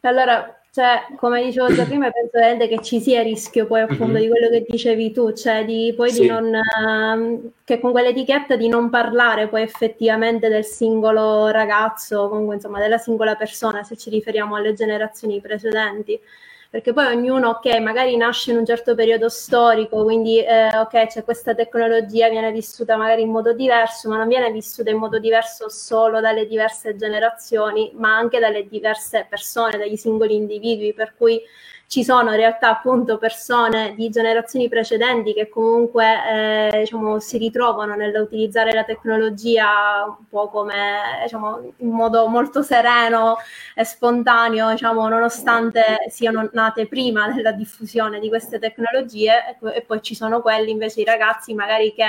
[0.00, 4.22] Allora, cioè, come dicevo già prima, penso veramente che ci sia rischio poi appunto mm-hmm.
[4.22, 6.22] di quello che dicevi tu, cioè di poi sì.
[6.22, 12.56] di non, uh, che con quell'etichetta di non parlare poi effettivamente del singolo ragazzo, comunque
[12.56, 16.18] insomma della singola persona, se ci riferiamo alle generazioni precedenti
[16.74, 21.22] perché poi ognuno, ok, magari nasce in un certo periodo storico, quindi eh, ok, c'è
[21.22, 25.68] questa tecnologia, viene vissuta magari in modo diverso, ma non viene vissuta in modo diverso
[25.68, 31.40] solo dalle diverse generazioni, ma anche dalle diverse persone, dagli singoli individui, per cui
[31.86, 37.94] ci sono in realtà appunto persone di generazioni precedenti che comunque eh, diciamo, si ritrovano
[37.94, 43.36] nell'utilizzare la tecnologia un po' come diciamo, in modo molto sereno
[43.74, 50.14] e spontaneo, diciamo, nonostante siano nate prima della diffusione di queste tecnologie e, poi ci
[50.14, 52.04] sono quelli invece i ragazzi magari che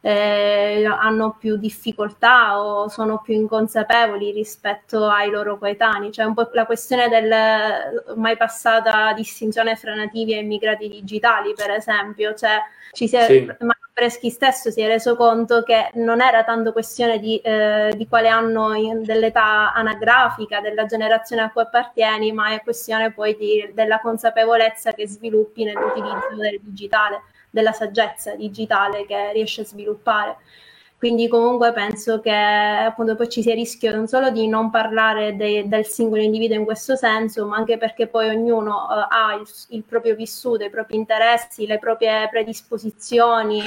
[0.00, 6.12] eh, hanno più difficoltà o sono più inconsapevoli rispetto ai loro coetanei.
[6.12, 11.70] Cioè un po' la questione del mai passata distinzione fra nativi e immigrati digitali, per
[11.70, 12.58] esempio, cioè
[12.92, 13.54] ci si è, sì.
[13.94, 18.26] Breschi stesso si è reso conto che non era tanto questione di, eh, di quale
[18.26, 24.00] anno in, dell'età anagrafica della generazione a cui appartieni, ma è questione poi di, della
[24.00, 27.22] consapevolezza che sviluppi nell'utilizzo del digitale
[27.54, 30.36] della saggezza digitale che riesce a sviluppare.
[30.98, 35.36] Quindi comunque penso che appunto poi ci sia il rischio non solo di non parlare
[35.36, 39.46] de- del singolo individuo in questo senso, ma anche perché poi ognuno uh, ha il,
[39.76, 43.62] il, proprio vissuto, i propri interessi, le proprie predisposizioni,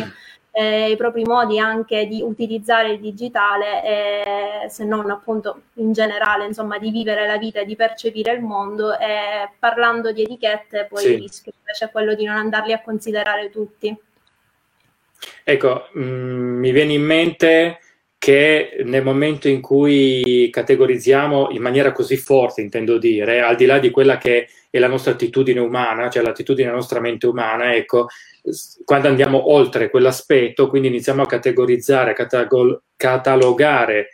[0.59, 6.47] eh, i propri modi anche di utilizzare il digitale, e, se non appunto in generale,
[6.47, 8.97] insomma, di vivere la vita e di percepire il mondo.
[8.97, 11.11] E parlando di etichette, poi sì.
[11.11, 13.95] il rischio invece è quello di non andarli a considerare tutti.
[15.43, 17.79] Ecco, mh, mm, mi viene in mente
[18.27, 23.79] che nel momento in cui categorizziamo in maniera così forte, intendo dire, al di là
[23.79, 28.07] di quella che è la nostra attitudine umana, cioè l'attitudine della nostra mente umana, ecco,
[28.83, 34.09] quando andiamo oltre quell'aspetto, quindi iniziamo a categorizzare, a catagol- catalogare,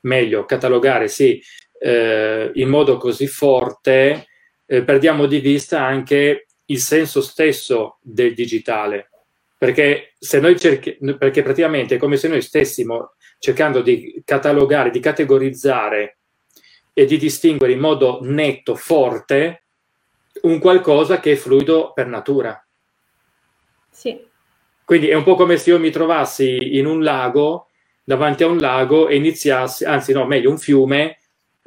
[0.00, 1.40] meglio, catalogare, sì,
[1.78, 4.26] eh, in modo così forte,
[4.66, 9.08] eh, perdiamo di vista anche il senso stesso del digitale.
[9.56, 13.12] Perché, se noi cerchi- perché praticamente è come se noi stessimo
[13.42, 16.18] cercando di catalogare, di categorizzare
[16.92, 19.64] e di distinguere in modo netto, forte,
[20.42, 22.64] un qualcosa che è fluido per natura.
[23.90, 24.16] Sì.
[24.84, 27.66] Quindi è un po' come se io mi trovassi in un lago,
[28.04, 31.18] davanti a un lago e iniziassi, anzi no, meglio un fiume,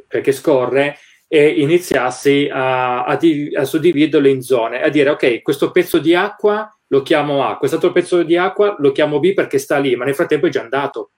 [0.08, 0.98] perché scorre,
[1.28, 3.20] e iniziassi a, a,
[3.56, 7.92] a suddividerlo in zone, a dire ok, questo pezzo di acqua lo chiamo A, quest'altro
[7.92, 11.10] pezzo di acqua lo chiamo B perché sta lì, ma nel frattempo è già andato.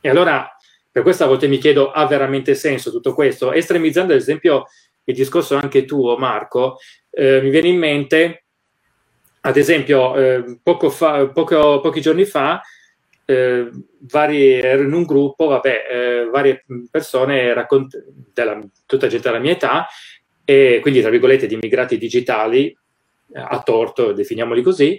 [0.00, 0.48] E allora,
[0.90, 3.52] per questa volta mi chiedo, ha veramente senso tutto questo?
[3.52, 4.66] Estremizzando ad esempio
[5.04, 6.78] il discorso anche tuo, Marco,
[7.10, 8.44] eh, mi viene in mente
[9.46, 12.62] ad esempio, eh, poco fa, poco, pochi giorni fa,
[13.26, 13.70] eh,
[14.10, 19.52] vari, ero in un gruppo, vabbè, eh, varie persone, raccont- della, tutta gente della mia
[19.52, 19.86] età,
[20.46, 22.76] e quindi tra virgolette di immigrati digitali, eh,
[23.38, 24.98] a torto, definiamoli così,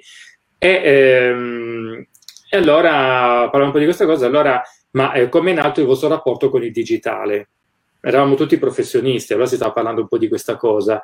[0.59, 2.07] e, ehm,
[2.49, 5.87] e allora parlavamo un po' di questa cosa, allora, ma eh, come è nato il
[5.87, 7.49] vostro rapporto con il digitale?
[8.01, 11.01] Eravamo tutti professionisti, allora si stava parlando un po' di questa cosa.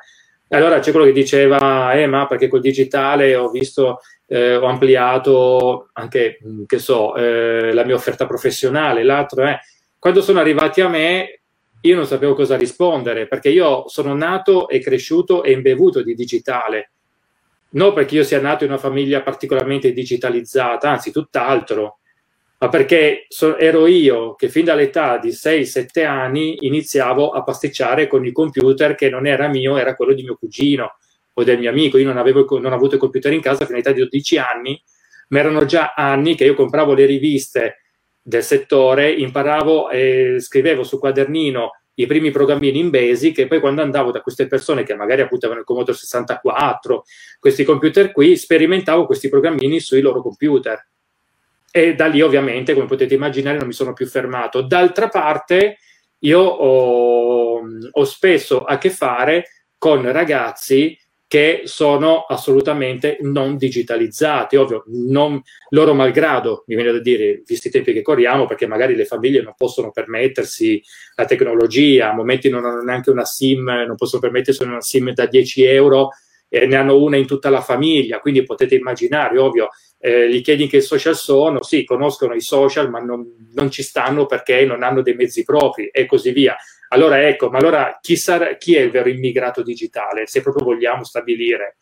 [0.48, 5.88] Allora c'è quello che diceva, eh, ma perché col digitale ho visto, eh, ho ampliato
[5.94, 9.58] anche, mm, che so, eh, la mia offerta professionale, l'altro è,
[9.98, 11.40] quando sono arrivati a me,
[11.80, 16.91] io non sapevo cosa rispondere, perché io sono nato e cresciuto e imbevuto di digitale.
[17.72, 21.98] Non perché io sia nato in una famiglia particolarmente digitalizzata, anzi tutt'altro.
[22.62, 28.24] ma perché so, ero io che fin dall'età di 6-7 anni iniziavo a pasticciare con
[28.24, 30.98] il computer che non era mio, era quello di mio cugino
[31.32, 31.98] o del mio amico.
[31.98, 34.80] Io non avevo, non avuto il computer in casa fino all'età di 12 anni,
[35.30, 37.78] ma erano già anni che io compravo le riviste
[38.22, 43.82] del settore, imparavo e scrivevo sul quadernino i primi programmini in Basic e poi quando
[43.82, 47.04] andavo da queste persone che magari appunto avevano il Commodore 64,
[47.38, 50.86] questi computer qui, sperimentavo questi programmini sui loro computer.
[51.70, 54.60] E da lì ovviamente, come potete immaginare, non mi sono più fermato.
[54.62, 55.78] D'altra parte,
[56.20, 59.44] io ho, ho spesso a che fare
[59.78, 60.96] con ragazzi
[61.32, 67.70] che sono assolutamente non digitalizzati, ovvio, non, loro malgrado, mi viene da dire, visti i
[67.70, 70.82] tempi che corriamo, perché magari le famiglie non possono permettersi
[71.14, 75.24] la tecnologia, a momenti non hanno neanche una SIM, non possono permettersi una SIM da
[75.24, 76.10] 10 euro,
[76.50, 79.70] e ne hanno una in tutta la famiglia, quindi potete immaginare, ovvio,
[80.00, 83.24] eh, gli chiedi che social sono, sì, conoscono i social, ma non,
[83.54, 86.54] non ci stanno perché non hanno dei mezzi propri e così via.
[86.92, 91.04] Allora ecco, ma allora chi, sarà, chi è il vero immigrato digitale, se proprio vogliamo
[91.04, 91.76] stabilire?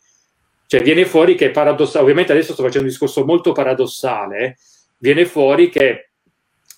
[0.65, 4.57] Cioè viene fuori che paradossale, ovviamente adesso sto facendo un discorso molto paradossale,
[4.99, 6.11] viene fuori che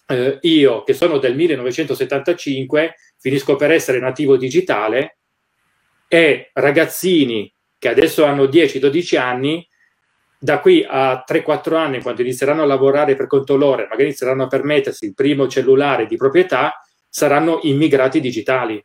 [0.07, 5.17] eh, io che sono del 1975 finisco per essere nativo digitale
[6.07, 9.67] e ragazzini che adesso hanno 10-12 anni,
[10.39, 14.47] da qui a 3-4 anni, quando inizieranno a lavorare per conto loro, magari inizieranno a
[14.47, 16.79] permettersi il primo cellulare di proprietà,
[17.13, 18.83] saranno immigrati digitali.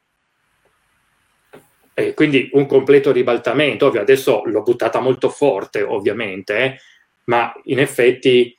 [1.95, 3.87] E quindi un completo ribaltamento.
[3.87, 6.79] Ovvio, adesso l'ho buttata molto forte, ovviamente, eh,
[7.25, 8.55] ma in effetti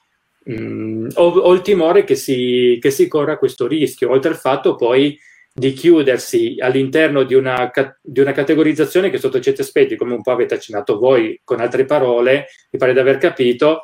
[0.45, 4.37] mh, mm, ho, ho, il timore che si, che si corra questo rischio, oltre al
[4.37, 5.17] fatto poi
[5.53, 10.31] di chiudersi all'interno di una, di una, categorizzazione che sotto certi aspetti, come un po'
[10.31, 13.83] avete accennato voi con altre parole, mi pare di aver capito,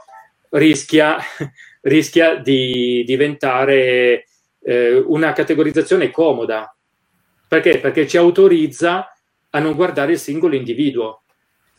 [0.49, 1.17] rischia,
[1.81, 4.25] rischia di diventare
[4.65, 6.75] eh, una categorizzazione comoda.
[7.47, 7.79] Perché?
[7.79, 9.15] Perché ci autorizza
[9.51, 11.21] a non guardare il singolo individuo,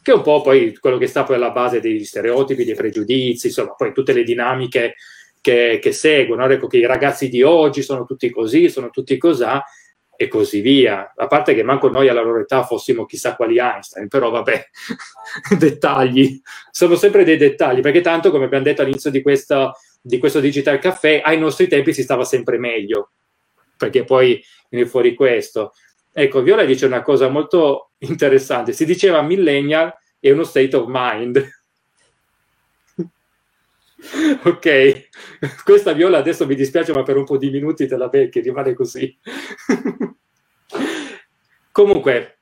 [0.01, 3.49] che è un po' poi quello che sta poi alla base degli stereotipi, dei pregiudizi,
[3.49, 4.95] insomma, poi tutte le dinamiche
[5.41, 6.47] che, che seguono.
[6.49, 9.65] Ecco che i ragazzi di oggi sono tutti così, sono tutti cosà
[10.17, 11.13] e così via.
[11.15, 14.65] A parte che manco noi alla loro età fossimo chissà quali Einstein, però vabbè,
[15.59, 19.73] dettagli, sono sempre dei dettagli, perché tanto, come abbiamo detto all'inizio di questa
[20.07, 23.11] di questo Digital Caffè, ai nostri tempi si stava sempre meglio,
[23.77, 24.41] perché poi
[24.71, 25.73] viene fuori questo.
[26.13, 31.45] Ecco, Viola dice una cosa molto interessante, si diceva millennial è uno state of mind.
[34.45, 35.09] ok,
[35.65, 38.75] questa Viola adesso mi dispiace, ma per un po' di minuti te la becchi, rimane
[38.75, 39.19] così.
[41.73, 42.39] Comunque,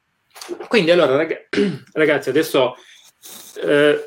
[0.68, 1.48] quindi allora rag-
[1.94, 2.74] ragazzi, adesso
[3.62, 4.06] eh,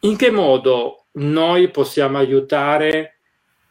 [0.00, 3.18] in che modo noi possiamo aiutare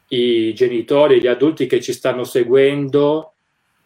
[0.08, 3.34] i genitori, gli adulti che ci stanno seguendo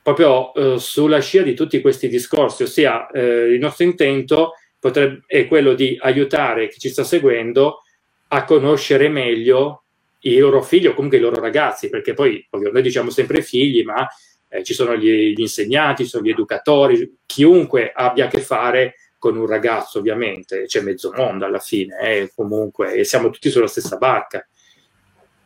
[0.02, 5.46] proprio eh, sulla scia di tutti questi discorsi, ossia eh, il nostro intento potrebbe, è
[5.46, 7.82] quello di aiutare chi ci sta seguendo
[8.28, 9.82] a conoscere meglio
[10.20, 13.82] i loro figli o comunque i loro ragazzi, perché poi ovvio, noi diciamo sempre figli,
[13.82, 14.06] ma
[14.48, 18.94] eh, ci sono gli, gli, insegnanti, ci sono gli educatori, chiunque abbia a che fare
[19.18, 23.66] con un ragazzo ovviamente, c'è mezzo mondo alla fine, eh, comunque, e siamo tutti sulla
[23.66, 24.46] stessa barca.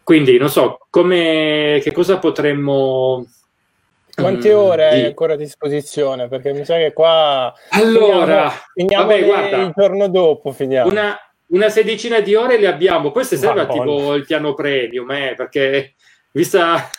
[0.03, 3.27] Quindi non so, come, che cosa potremmo...
[4.15, 6.29] Quante mm, ore hai ancora a disposizione?
[6.29, 7.53] Perché mi sa che qua...
[7.71, 10.91] Allora, finiamo, finiamo vabbè, guarda, il giorno dopo, finiamo.
[10.91, 11.17] Una,
[11.47, 15.95] una sedicina di ore le abbiamo, se serve attivo il piano premium, eh, perché
[16.33, 16.91] vista,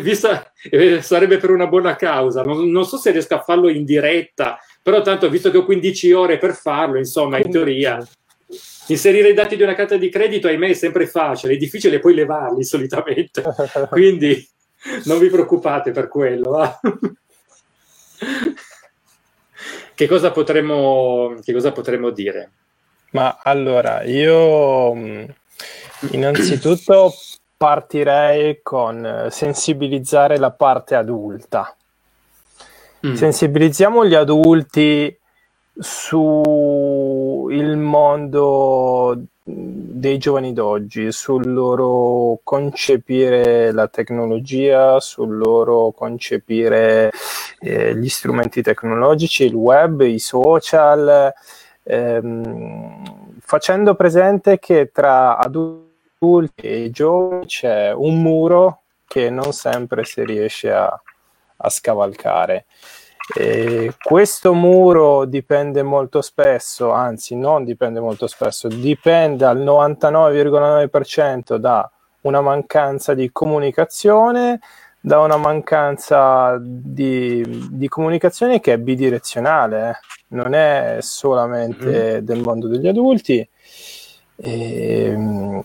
[0.00, 2.42] vista eh, sarebbe per una buona causa.
[2.42, 6.12] Non, non, so se riesco a farlo in diretta, però tanto visto che ho 15
[6.12, 8.08] ore per farlo, insomma, in teoria
[8.86, 12.14] inserire i dati di una carta di credito, ahimè, è sempre facile, è difficile poi
[12.14, 13.42] levarli solitamente.
[13.90, 14.48] Quindi
[15.06, 16.50] non vi preoccupate per quello.
[16.52, 16.80] Va?
[19.92, 22.50] che, cosa potremmo, che cosa potremmo dire?
[23.10, 25.24] Ma allora, io mm,
[26.12, 27.12] innanzitutto
[27.56, 31.75] partirei con sensibilizzare la parte adulta.
[33.06, 33.14] Mm.
[33.14, 35.16] Sensibilizziamo gli adulti
[35.78, 47.12] sul mondo dei giovani d'oggi, sul loro concepire la tecnologia, sul loro concepire
[47.60, 51.32] eh, gli strumenti tecnologici, il web, i social,
[51.84, 60.24] ehm, facendo presente che tra adulti e giovani c'è un muro che non sempre si
[60.24, 61.00] riesce a,
[61.58, 62.64] a scavalcare.
[63.34, 71.90] E questo muro dipende molto spesso, anzi non dipende molto spesso, dipende al 99,9% da
[72.20, 74.60] una mancanza di comunicazione,
[75.00, 79.94] da una mancanza di, di comunicazione che è bidirezionale, eh.
[80.28, 82.18] non è solamente mm-hmm.
[82.18, 83.48] del mondo degli adulti.
[84.36, 85.62] E, ehm,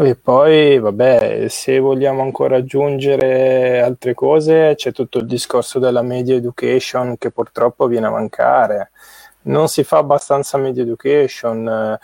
[0.00, 6.36] e, poi, vabbè, se vogliamo ancora aggiungere altre cose, c'è tutto il discorso della media
[6.36, 8.90] education che purtroppo viene a mancare
[9.44, 11.98] non si fa abbastanza media education,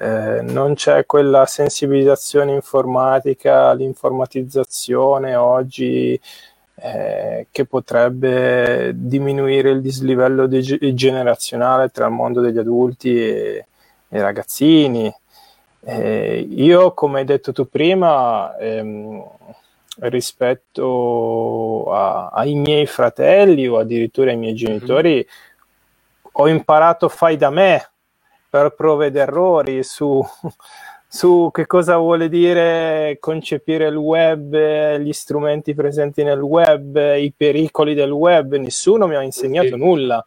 [0.00, 6.18] eh, non c'è quella sensibilizzazione informatica, l'informatizzazione oggi
[6.76, 13.66] eh, che potrebbe diminuire il dislivello de- generazionale tra il mondo degli adulti e,
[14.10, 15.12] i ragazzini.
[15.88, 19.24] Eh, io, come hai detto tu prima, ehm,
[20.00, 24.58] rispetto a, ai miei fratelli o addirittura ai miei mhm.
[24.58, 25.46] genitori, mm-hmm
[26.40, 27.90] ho imparato fai da me
[28.48, 30.24] per prove ed errori su,
[31.06, 37.94] su che cosa vuole dire concepire il web, gli strumenti presenti nel web, i pericoli
[37.94, 40.24] del web, nessuno mi ha insegnato nulla.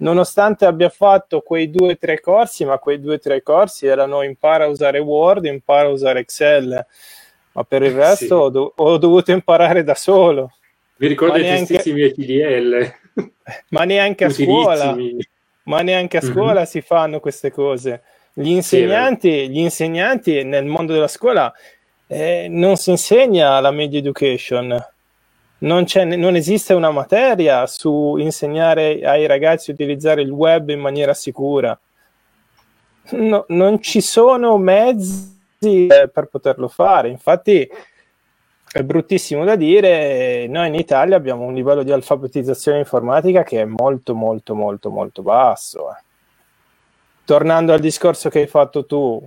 [0.00, 4.22] Nonostante abbia fatto quei due o tre corsi, ma quei due o tre corsi erano
[4.22, 6.86] impara a usare Word, impara a usare Excel,
[7.52, 8.32] ma per il resto sì.
[8.32, 10.52] ho, do- ho, dovuto imparare da solo.
[10.96, 11.74] Vi ricordo i neanche...
[11.74, 12.94] testissimi ETDL?
[13.70, 14.96] Ma neanche a scuola
[15.70, 16.32] ma neanche a mhm.
[16.32, 16.64] scuola mm-hmm.
[16.64, 18.02] si fanno queste cose.
[18.32, 21.52] Gli insegnanti, sì, gli insegnanti nel mondo della scuola
[22.06, 24.84] eh, non si insegna la media education.
[25.60, 31.12] Non, non, esiste una materia su insegnare ai ragazzi a utilizzare il web in maniera
[31.12, 31.78] sicura.
[33.10, 37.08] No, non ci sono mezzi eh, per poterlo fare.
[37.08, 37.68] Infatti,
[38.72, 43.64] è bruttissimo da dire, noi in Italia abbiamo un livello di alfabetizzazione informatica che è
[43.64, 45.90] molto molto molto molto basso.
[45.90, 46.02] Eh.
[47.24, 49.20] Tornando al discorso che hai fatto tu,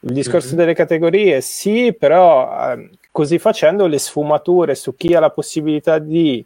[0.00, 0.56] il discorso mm-hmm.
[0.56, 2.90] delle categorie, sì, però eh,
[3.20, 6.42] così facendo le sfumature su chi ha la possibilità di,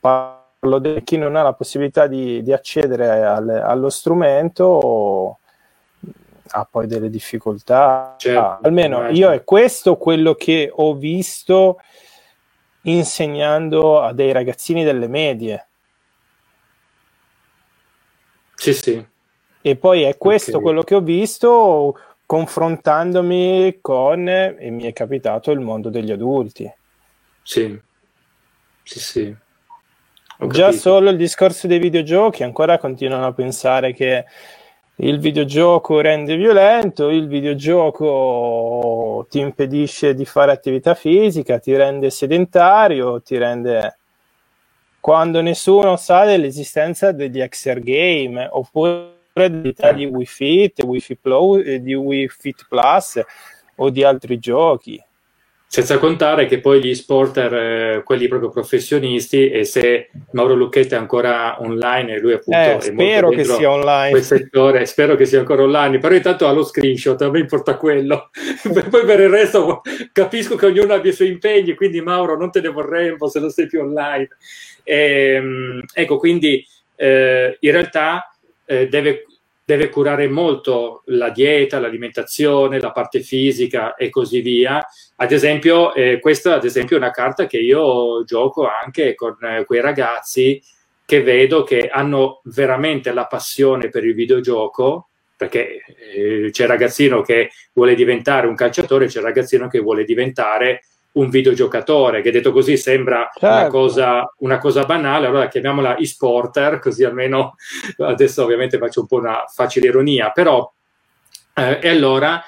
[0.00, 5.38] parlo di chi non ha la possibilità di, di accedere al, allo strumento
[6.48, 8.16] ha poi delle difficoltà.
[8.18, 9.26] Certo, almeno immagino.
[9.28, 11.78] io è questo quello che ho visto
[12.82, 15.68] insegnando a dei ragazzini delle medie.
[18.56, 19.06] Sì, sì.
[19.62, 20.62] E poi è questo okay.
[20.62, 26.70] quello che ho visto confrontandomi con, e mi è capitato, il mondo degli adulti.
[27.42, 27.78] Sì,
[28.82, 29.36] sì, sì.
[30.38, 30.80] Ho Già capito.
[30.80, 34.24] solo il discorso dei videogiochi, ancora continuano a pensare che
[34.96, 43.20] il videogioco rende violento, il videogioco ti impedisce di fare attività fisica, ti rende sedentario,
[43.20, 43.98] ti rende
[45.00, 51.94] quando nessuno sa dell'esistenza degli Exer Game oppure di Wii Fit, Wii Fit, Plus, di
[51.94, 53.20] Wii Fit Plus
[53.76, 55.02] o di altri giochi.
[55.66, 60.96] Senza contare che poi gli sporter, eh, quelli proprio professionisti, e se Mauro Lucchetti è
[60.96, 64.22] ancora online e lui appunto eh, è spero che sia online.
[64.22, 68.30] Settore, spero che sia ancora online, però intanto ha lo screenshot, a me importa quello.
[68.88, 69.80] poi per il resto
[70.12, 73.50] capisco che ognuno abbia i suoi impegni, quindi Mauro non te ne vorremmo se non
[73.50, 74.28] sei più online.
[74.84, 78.33] E, ehm, ecco, quindi eh, in realtà
[78.66, 79.26] eh, deve
[79.64, 84.84] deve curare molto la dieta, l'alimentazione, la parte fisica e così via.
[85.16, 89.64] Ad esempio, eh, questa ad esempio, è una carta che io gioco anche con eh,
[89.64, 90.62] quei ragazzi
[91.06, 95.82] che vedo che hanno veramente la passione per il videogioco, perché
[96.14, 100.82] eh, c'è il ragazzino che vuole diventare un calciatore, c'è il ragazzino che vuole diventare
[101.14, 103.46] un videogiocatore, che detto così sembra certo.
[103.46, 107.54] una, cosa, una, cosa, banale, allora chiamiamola e-sporter, così almeno
[107.98, 110.70] adesso ovviamente faccio un po' una facile ironia, però
[111.54, 112.42] eh, e allora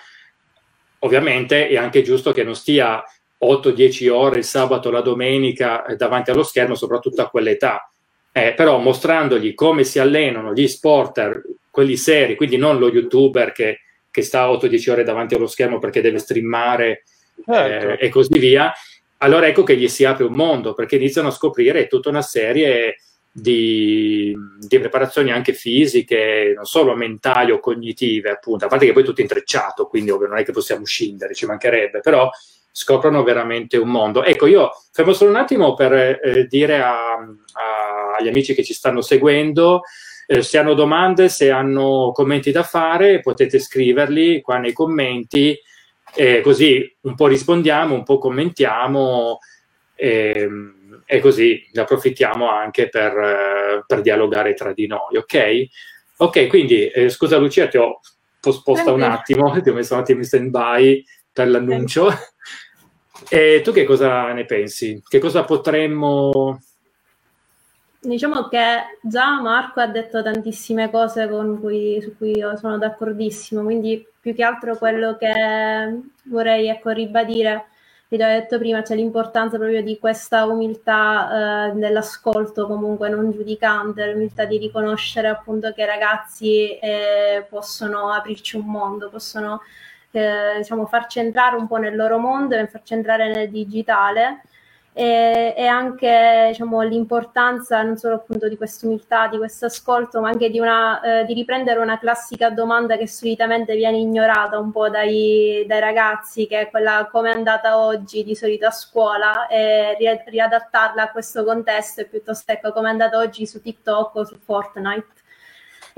[1.01, 3.03] ovviamente è anche giusto che non stia
[3.45, 7.89] 8-10 ore il sabato la domenica eh, davanti allo schermo, soprattutto a quell'età.
[8.33, 13.81] Eh, però mostrandogli come si allenano gli sporter, quelli seri, quindi non lo youtuber che,
[14.11, 17.05] che sta 8-10 ore davanti allo schermo perché deve streamare
[17.45, 17.89] certo.
[17.89, 18.73] eh, e così via,
[19.19, 22.97] allora ecco che gli si apre un mondo perché iniziano a scoprire tutta una serie
[23.31, 29.03] di, di, preparazioni anche fisiche, non solo mentali o cognitive, appunto, a parte che poi
[29.03, 32.31] è tutto intrecciato, quindi ovvio non è che possiamo scindere, ci mancherebbe, però
[32.73, 34.25] scoprono veramente un mondo.
[34.25, 38.73] Ecco, io fermo solo un attimo per eh, dire a, a, agli amici che ci
[38.73, 39.83] stanno seguendo,
[40.27, 45.59] eh, se hanno domande, se hanno commenti da fare, potete scriverli qua nei commenti
[46.17, 49.39] e così un po' rispondiamo, un po' commentiamo
[49.95, 55.67] e, ehm, e così ne approfittiamo anche per, per, dialogare tra di noi, ok?
[56.19, 58.01] Ok, quindi eh, scusa Lucia, ti ho
[58.41, 62.09] posposta un attimo, ti ho messo un attimo in stand by per l'annuncio.
[63.29, 65.03] E tu che cosa ne pensi?
[65.07, 66.61] Che cosa potremmo...
[68.07, 74.07] Diciamo che già Marco ha detto tantissime cose cui, su cui io sono d'accordissimo, quindi
[74.21, 75.33] più che altro quello che
[76.27, 77.67] vorrei ecco, ribadire
[78.09, 84.13] vi ho detto prima, c'è l'importanza proprio di questa umiltà eh, nell'ascolto comunque non giudicante,
[84.13, 89.63] l'umiltà di riconoscere appunto che i ragazzi eh, possono aprirci un mondo, possono
[90.13, 94.43] eh, diciamo, farci entrare un po' nel loro mondo e farci entrare nel digitale
[94.99, 100.31] e, e anche diciamo, l'importanza non solo appunto di questa umiltà, di questo ascolto, ma
[100.31, 104.89] anche di, una, eh, di, riprendere una classica domanda che solitamente viene ignorata un po'
[104.89, 108.25] dai, dai, ragazzi, che è quella come è andata oggi?
[108.25, 109.99] di solito a scuola, e
[110.29, 114.39] riadattarla a questo contesto e piuttosto ecco come è andata oggi su TikTok o su
[114.43, 115.07] Fortnite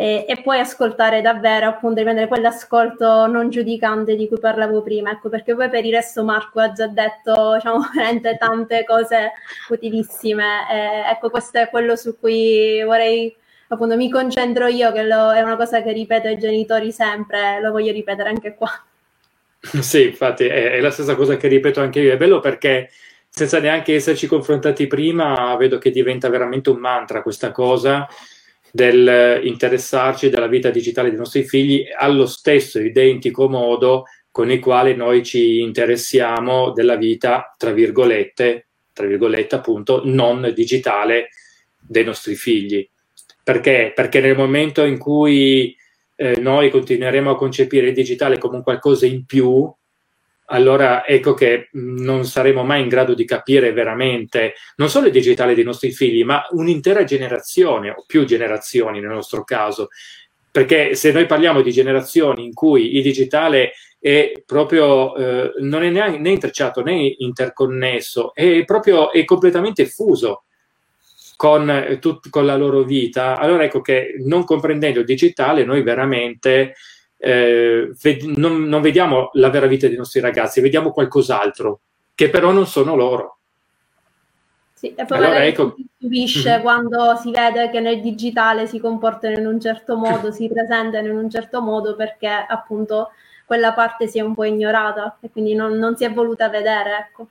[0.01, 5.29] e, e poi ascoltare davvero, appunto, riprendere quell'ascolto non giudicante di cui parlavo prima, ecco,
[5.29, 9.33] perché poi per il resto Marco ha già detto, diciamo, veramente tante cose
[9.71, 13.35] utilissime, e, ecco, questo è quello su cui vorrei
[13.67, 17.73] appunto mi concentro io, che lo, è una cosa che ripeto ai genitori sempre, lo
[17.73, 18.71] voglio ripetere anche qua.
[19.81, 22.13] Sì, infatti è, è, la stessa cosa che ripeto anche io.
[22.13, 22.89] È bello perché
[23.29, 28.07] senza neanche esserci confrontati prima, vedo che diventa veramente un mantra questa cosa
[28.73, 34.95] del interessarci della vita digitale dei nostri figli allo stesso identico modo con il quale
[34.95, 41.31] noi ci interessiamo della vita, tra virgolette, tra virgolette appunto, non digitale
[41.81, 42.89] dei nostri figli.
[43.43, 43.93] Perché?
[43.95, 45.75] Perché nel momento in cui
[46.15, 49.73] eh, noi continueremo a concepire il digitale come un qualcosa in più,
[50.51, 55.55] allora ecco che non saremo mai in grado di capire veramente non solo il digitale
[55.55, 59.89] dei nostri figli, ma un'intera generazione o più generazioni nel nostro caso.
[60.51, 65.91] Perché se noi parliamo di generazioni in cui il digitale è proprio eh, non è
[65.91, 70.45] né, né, intrecciato né interconnesso, è proprio è completamente fuso
[71.37, 75.83] con, eh, tut, con la loro vita, allora ecco che non comprendendo il digitale noi
[75.83, 76.75] veramente
[77.19, 81.81] eh, ved- non, non, vediamo la vera vita dei nostri ragazzi, vediamo qualcos'altro,
[82.15, 83.39] che però non sono loro.
[84.73, 85.75] Sì, e poi allora, ecco...
[85.77, 86.63] si stupisce mm-hmm.
[86.63, 91.17] quando si vede che nel digitale si comportano in un certo modo, si presentano in
[91.17, 93.11] un certo modo perché appunto
[93.45, 96.97] quella parte si è un po' ignorata e quindi non, non si è voluta vedere,
[96.99, 97.29] ecco.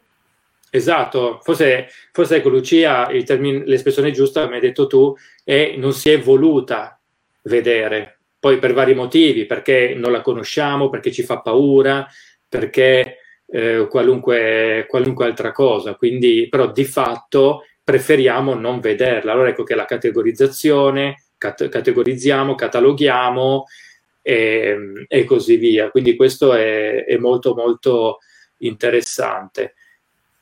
[0.69, 6.09] Esatto, forse, forse ecco Lucia, termine, l'espressione giusta, come hai detto tu, è non si
[6.09, 6.99] è voluta
[7.43, 8.16] vedere,
[8.47, 12.07] poi per vari motivi, perché non la conosciamo, perché ci fa paura,
[12.47, 15.95] perché eh, qualunque, qualunque, altra cosa.
[15.95, 19.33] Quindi, però di fatto preferiamo non vederla.
[19.33, 23.65] Allora ecco che la categorizzazione, cat- categorizziamo, cataloghiamo
[24.21, 24.77] e,
[25.09, 25.89] e, così via.
[25.89, 28.19] Quindi questo è, è molto molto
[28.59, 29.73] interessante.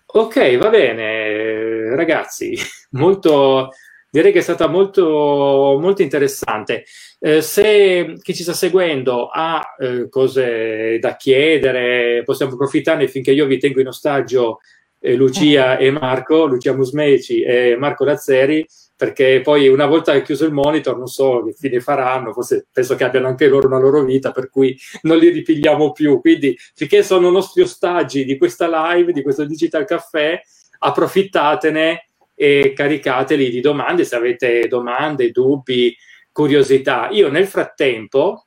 [0.05, 2.55] Ok, va bene, ragazzi,
[2.91, 3.71] molto,
[4.15, 6.85] direi che è stata molto, molto interessante.
[7.19, 13.45] Eh, se chi ci sta seguendo ha eh, cose da chiedere, possiamo approfittarne finché io
[13.45, 14.59] vi tengo in ostaggio
[15.01, 18.65] eh, Lucia e Marco, Lucia Musmeci e Marco Lazzeri,
[18.95, 23.03] perché poi una volta chiuso il monitor non so che fine faranno, forse penso che
[23.03, 26.21] abbiano anche loro una loro vita, per cui non li ripigliamo più.
[26.21, 30.39] Quindi finché sono nostri ostaggi di questa live, di questo Digital Caffè,
[30.79, 35.95] approfittatene e caricateli di domande se avete domande, dubbi,
[36.31, 37.07] curiosità.
[37.11, 38.45] Io nel frattempo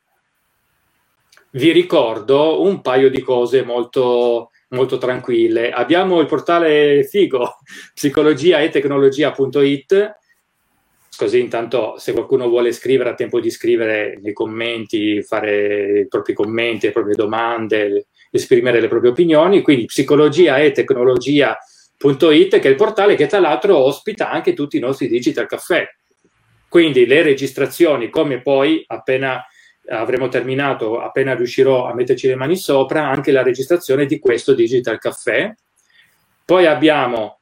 [1.53, 5.71] vi ricordo un paio di cose molto, molto tranquille.
[5.71, 7.57] Abbiamo il portale figo
[7.95, 10.17] psicologia e tecnologia.it
[11.19, 16.33] così intanto se qualcuno vuole scrivere ha tempo di scrivere nei commenti, fare i propri
[16.33, 22.71] commenti, le proprie domande, esprimere le proprie opinioni, quindi psicologia e tecnologia.it It, che è
[22.71, 25.87] il portale che tra l'altro ospita anche tutti i nostri digital caffè.
[26.69, 29.45] Quindi le registrazioni, come poi appena
[29.89, 34.99] avremo terminato, appena riuscirò a metterci le mani sopra, anche la registrazione di questo digital
[34.99, 35.53] caffè.
[36.45, 37.41] Poi abbiamo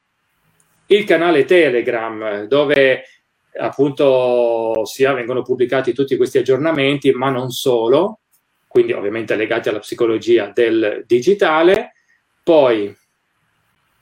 [0.87, 3.03] il canale Telegram dove
[3.59, 8.19] appunto sia vengono pubblicati tutti questi aggiornamenti, ma non solo,
[8.67, 11.93] quindi ovviamente legati alla psicologia del digitale.
[12.43, 12.95] Poi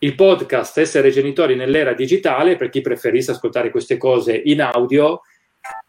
[0.06, 5.22] il podcast Essere genitori nell'era digitale, per chi preferisse ascoltare queste cose in audio,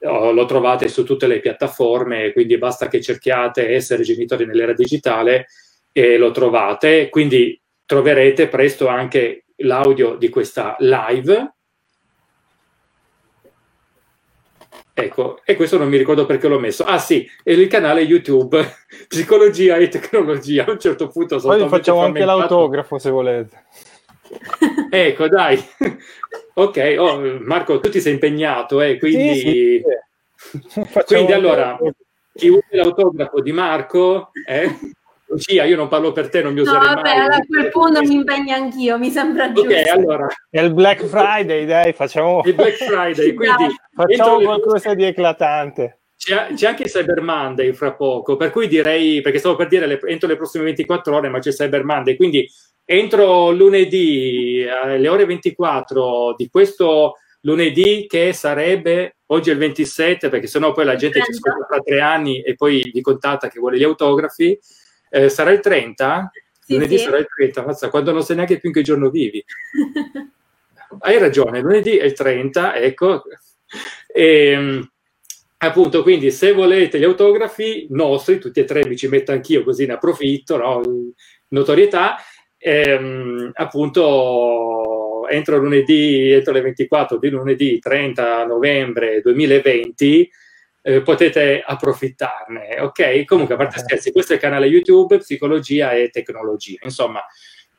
[0.00, 5.46] oh, lo trovate su tutte le piattaforme, quindi basta che cerchiate Essere genitori nell'era digitale
[5.92, 7.10] e lo trovate.
[7.10, 11.52] Quindi troverete presto anche l'audio di questa live.
[14.98, 16.84] Ecco, e questo non mi ricordo perché l'ho messo.
[16.84, 18.58] Ah sì, è il canale YouTube
[19.08, 20.64] Psicologia e Tecnologia.
[20.64, 23.64] A un certo punto sono Poi facciamo anche l'autografo se volete.
[24.90, 25.62] ecco, dai.
[26.54, 29.34] ok, oh, Marco, tu ti sei impegnato, eh, quindi...
[29.34, 29.82] Sì,
[30.36, 31.78] sì, quindi allora,
[32.32, 34.30] chi vuole l'autografo di Marco...
[34.46, 34.94] Eh?
[35.28, 37.36] Lucia, io non parlo per te, non mi userei no, vabbè, mai.
[37.36, 39.74] a quel punto mi impegno anch'io, mi sembra giusto.
[39.74, 40.28] Ok, allora.
[40.48, 42.42] È il Black Friday, dai, facciamo...
[42.44, 43.74] Il Black Friday, quindi...
[43.92, 44.96] facciamo qualcosa le...
[44.96, 45.98] di eclatante.
[46.16, 50.00] C'è, c'è, anche Cyber Monday fra poco, per cui direi, perché stavo per dire le,
[50.06, 52.48] entro le prossime 24 ore, ma c'è Cyber Monday, quindi
[52.84, 60.46] entro lunedì alle ore 24 di questo lunedì che sarebbe oggi è il 27 perché
[60.46, 61.32] sennò poi la gente 30.
[61.32, 64.58] ci scopre tra tre anni e poi vi contatta che vuole gli autografi
[65.10, 66.30] eh, sarà il 30?
[66.60, 67.04] Sì, lunedì sì.
[67.04, 69.44] sarà il 30, mazza, quando non sai neanche più in che giorno vivi.
[71.00, 73.22] Hai ragione, lunedì è il 30, ecco.
[74.06, 74.90] E, ehm,
[75.58, 79.86] appunto, quindi se volete gli autografi nostri, tutti e tre mi ci metto anch'io così
[79.86, 80.82] ne approfitto, no?
[81.48, 82.16] notorietà,
[82.58, 90.30] ehm, appunto entro lunedì, entro le 24 di lunedì 30 novembre 2020
[90.82, 93.24] eh, potete approfittarne, ok?
[93.24, 97.24] Comunque, a parte scherzi, questo è il canale YouTube Psicologia e Tecnologia, insomma,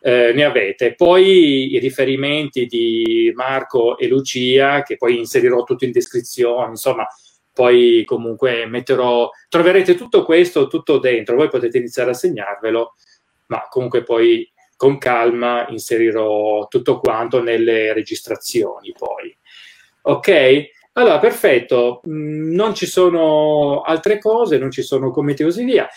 [0.01, 0.93] eh, ne avete.
[0.93, 7.07] Poi i riferimenti di Marco e Lucia, che poi inserirò tutto in descrizione, insomma,
[7.57, 12.93] poi comunque metterò, troverete tutto questo tutto dentro, voi potete iniziare a segnarvelo,
[13.47, 19.35] ma comunque poi con calma inserirò tutto quanto nelle registrazioni poi.
[20.03, 20.69] Ok?
[20.93, 25.87] Allora, perfetto, mm, non ci sono altre cose, non ci sono commenti così via.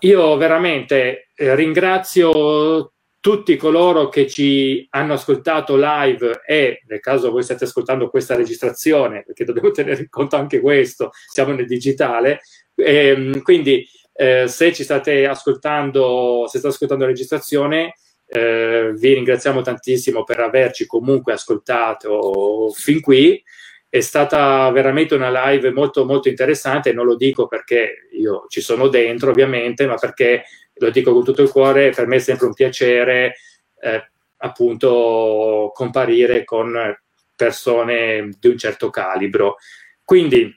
[0.00, 2.92] Io veramente eh, ringrazio
[3.26, 9.24] tutti coloro che ci hanno ascoltato live e nel caso voi stiate ascoltando questa registrazione,
[9.24, 12.42] perché dobbiamo tenere in conto anche questo, siamo nel digitale,
[12.76, 17.94] e, ehm, quindi eh, se ci state ascoltando, se state ascoltando la registrazione,
[18.28, 23.42] eh, vi ringraziamo tantissimo per averci comunque ascoltato fin qui.
[23.88, 28.88] È stata veramente una live molto molto interessante non lo dico perché io ci sono
[28.88, 30.44] dentro ovviamente ma perché
[30.78, 33.36] lo dico con tutto il cuore per me è sempre un piacere
[33.80, 36.94] eh, appunto comparire con
[37.34, 39.56] persone di un certo calibro
[40.04, 40.54] quindi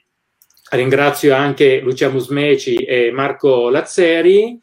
[0.70, 4.58] ringrazio anche Lucia Musmeci e Marco Lazzeri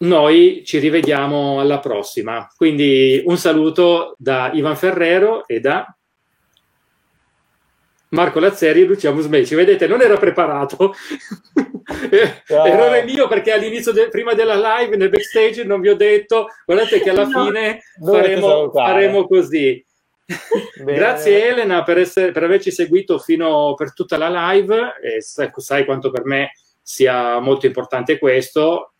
[0.00, 5.92] noi ci rivediamo alla prossima quindi un saluto da Ivan Ferrero e da
[8.10, 9.54] Marco Lazzeri e Lucia Musmeci.
[9.54, 10.94] Vedete, non era preparato.
[11.88, 12.68] Ah.
[12.68, 17.00] Errore mio perché all'inizio, de- prima della live, nel backstage, non vi ho detto, guardate
[17.00, 17.44] che alla no.
[17.44, 19.84] fine faremo, faremo, così.
[20.84, 26.10] Grazie Elena per, essere, per, averci seguito fino per tutta la live e sai, quanto
[26.10, 26.50] per me
[26.82, 28.92] sia molto importante questo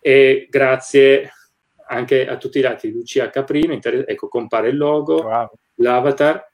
[0.00, 1.30] e grazie
[1.86, 5.48] anche a tutti gli altri Lucia Caprino, inter- ecco compare il logo, wow.
[5.76, 6.44] l'avatar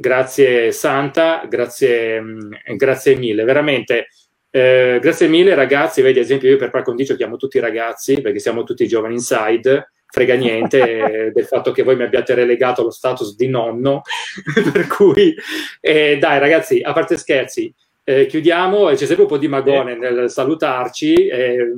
[0.00, 4.06] Grazie Santa, grazie, mm, grazie mille, veramente.
[4.50, 8.20] Eh, grazie mille ragazzi, vedi ad esempio io per par condicio chiamo tutti i ragazzi
[8.22, 12.90] perché siamo tutti giovani inside, frega niente del fatto che voi mi abbiate relegato lo
[12.90, 14.02] status di nonno,
[14.72, 15.34] per cui
[15.80, 17.72] eh, dai ragazzi, a parte scherzi,
[18.04, 21.72] eh, chiudiamo, c'è sempre un po' di magone nel salutarci, eh,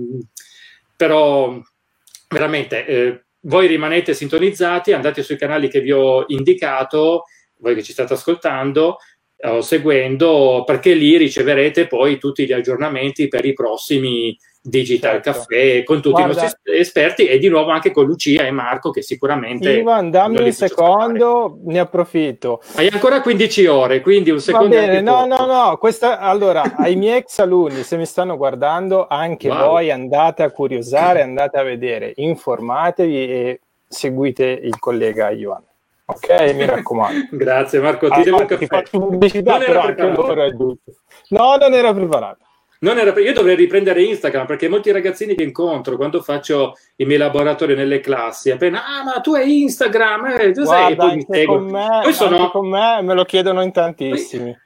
[0.94, 1.60] però
[2.28, 7.24] veramente eh, voi rimanete sintonizzati, andate sui canali che vi ho indicato
[7.60, 8.98] voi che ci state ascoltando
[9.42, 15.30] o seguendo, perché lì riceverete poi tutti gli aggiornamenti per i prossimi Digital certo.
[15.30, 17.26] Caffè con tutti Guarda, i nostri esperti.
[17.26, 21.78] E di nuovo anche con Lucia e Marco che sicuramente Ivan dammi un secondo ne
[21.78, 22.60] approfitto.
[22.74, 26.94] Hai ancora 15 ore quindi un secondo Va bene, no no no questa, allora ai
[26.94, 29.70] miei ex alunni se mi stanno guardando anche wow.
[29.70, 35.64] voi andate a curiosare andate a vedere informatevi e seguite il collega Ivan
[36.10, 37.28] Ok, mi raccomando.
[37.36, 40.92] Grazie Marco, ti ah, devo ti faccio pubblicità, non però anche loro è giusto.
[41.28, 42.44] No, non era preparato.
[42.82, 47.18] Non era, io dovrei riprendere Instagram perché molti ragazzini che incontro quando faccio i miei
[47.18, 51.26] laboratori nelle classi, appena ah, ma tu hai Instagram, eh, tu Guarda, sei, poi mi
[51.28, 51.56] seguo.
[51.56, 54.50] Con me, poi sono, con me me lo chiedono in tantissimi.
[54.50, 54.56] Poi,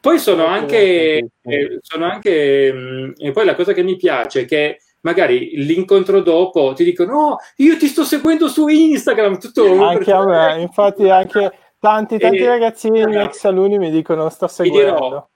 [0.00, 4.42] poi sono, anche, eh, sono anche, mh, mm, e poi la cosa che mi piace
[4.42, 9.38] è che magari l'incontro dopo ti dicono no, io ti sto seguendo su Instagram.
[9.38, 14.28] Tutto anche a me, infatti anche tanti, tanti e, ragazzini, eh, ex alunni mi dicono
[14.28, 14.92] sto seguendo.
[14.92, 15.28] Vi dirò,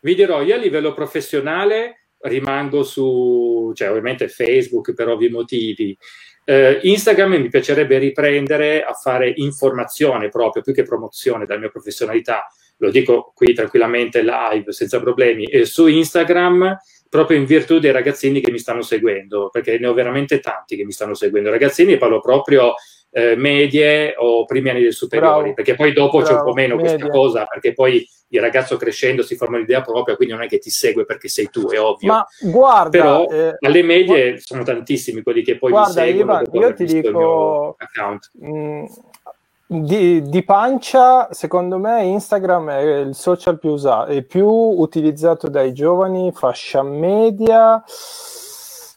[0.00, 5.96] vi dirò, io a livello professionale rimango su, cioè ovviamente Facebook per ovvi motivi.
[6.46, 12.46] Uh, Instagram mi piacerebbe riprendere a fare informazione proprio più che promozione della mia professionalità
[12.78, 16.76] lo dico qui tranquillamente live, senza problemi, e su Instagram
[17.08, 20.84] proprio in virtù dei ragazzini che mi stanno seguendo, perché ne ho veramente tanti che
[20.84, 21.50] mi stanno seguendo.
[21.50, 22.74] Ragazzini parlo proprio
[23.10, 25.54] eh, medie o primi anni del superiori, Bravo.
[25.54, 26.32] perché poi dopo Bravo.
[26.32, 26.90] c'è un po' meno Media.
[26.92, 30.58] questa cosa, perché poi il ragazzo crescendo si forma l'idea propria, quindi non è che
[30.58, 32.12] ti segue perché sei tu, è ovvio.
[32.12, 36.42] Ma guarda, però eh, alle medie guarda, sono tantissimi quelli che poi guarda, mi seguono.
[36.42, 37.76] Ivan, io ti dico,
[38.32, 38.84] mh,
[39.70, 45.74] di, di, pancia, secondo me Instagram è il social più usato, è più utilizzato dai
[45.74, 47.84] giovani, fascia media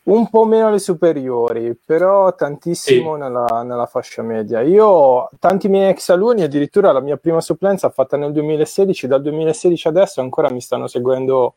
[0.03, 3.19] un po' meno le superiori, però tantissimo sì.
[3.19, 4.61] nella, nella, fascia media.
[4.61, 9.89] Io, tanti miei ex alunni, addirittura la mia prima supplenza fatta nel 2016, dal 2016
[9.89, 11.55] adesso ancora mi stanno seguendo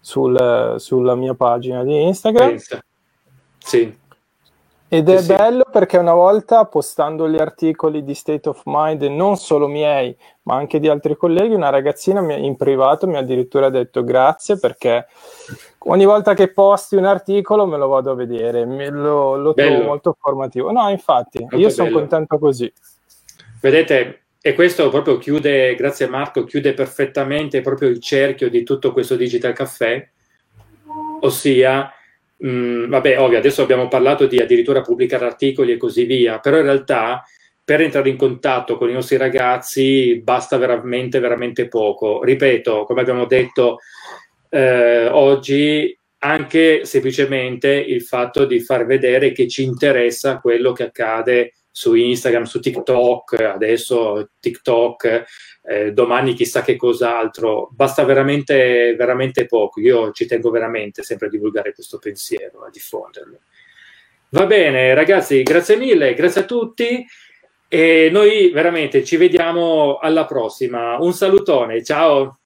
[0.00, 2.58] sul, sulla mia pagina di Instagram.
[3.58, 3.98] Sì.
[4.92, 9.36] Ed è sì, bello perché una volta postando gli articoli di State of Mind, non
[9.36, 14.02] solo miei, ma anche di altri colleghi, una ragazzina in privato mi ha addirittura detto
[14.02, 15.06] grazie perché
[15.78, 19.84] ogni volta che posti un articolo me lo vado a vedere, me lo, lo trovo
[19.84, 20.72] molto formativo.
[20.72, 22.72] No, infatti, molto io sono contento così.
[23.60, 29.14] Vedete, e questo proprio chiude, grazie Marco, chiude perfettamente proprio il cerchio di tutto questo
[29.14, 30.08] Digital Caffè,
[31.20, 31.92] ossia
[32.44, 36.64] Mm, vabbè, ovvio, adesso abbiamo parlato di addirittura pubblicare articoli e così via, però in
[36.64, 37.22] realtà
[37.62, 42.24] per entrare in contatto con i nostri ragazzi basta veramente, veramente poco.
[42.24, 43.78] Ripeto, come abbiamo detto
[44.48, 51.54] eh, oggi, anche semplicemente il fatto di far vedere che ci interessa quello che accade
[51.70, 55.24] su Instagram, su TikTok, adesso TikTok,
[55.62, 59.80] eh, domani chissà che cos'altro, basta veramente, veramente poco.
[59.80, 63.38] Io ci tengo veramente sempre a divulgare questo pensiero, a diffonderlo.
[64.30, 67.04] Va bene, ragazzi, grazie mille, grazie a tutti
[67.68, 70.96] e noi veramente ci vediamo alla prossima.
[70.98, 72.38] Un salutone, ciao.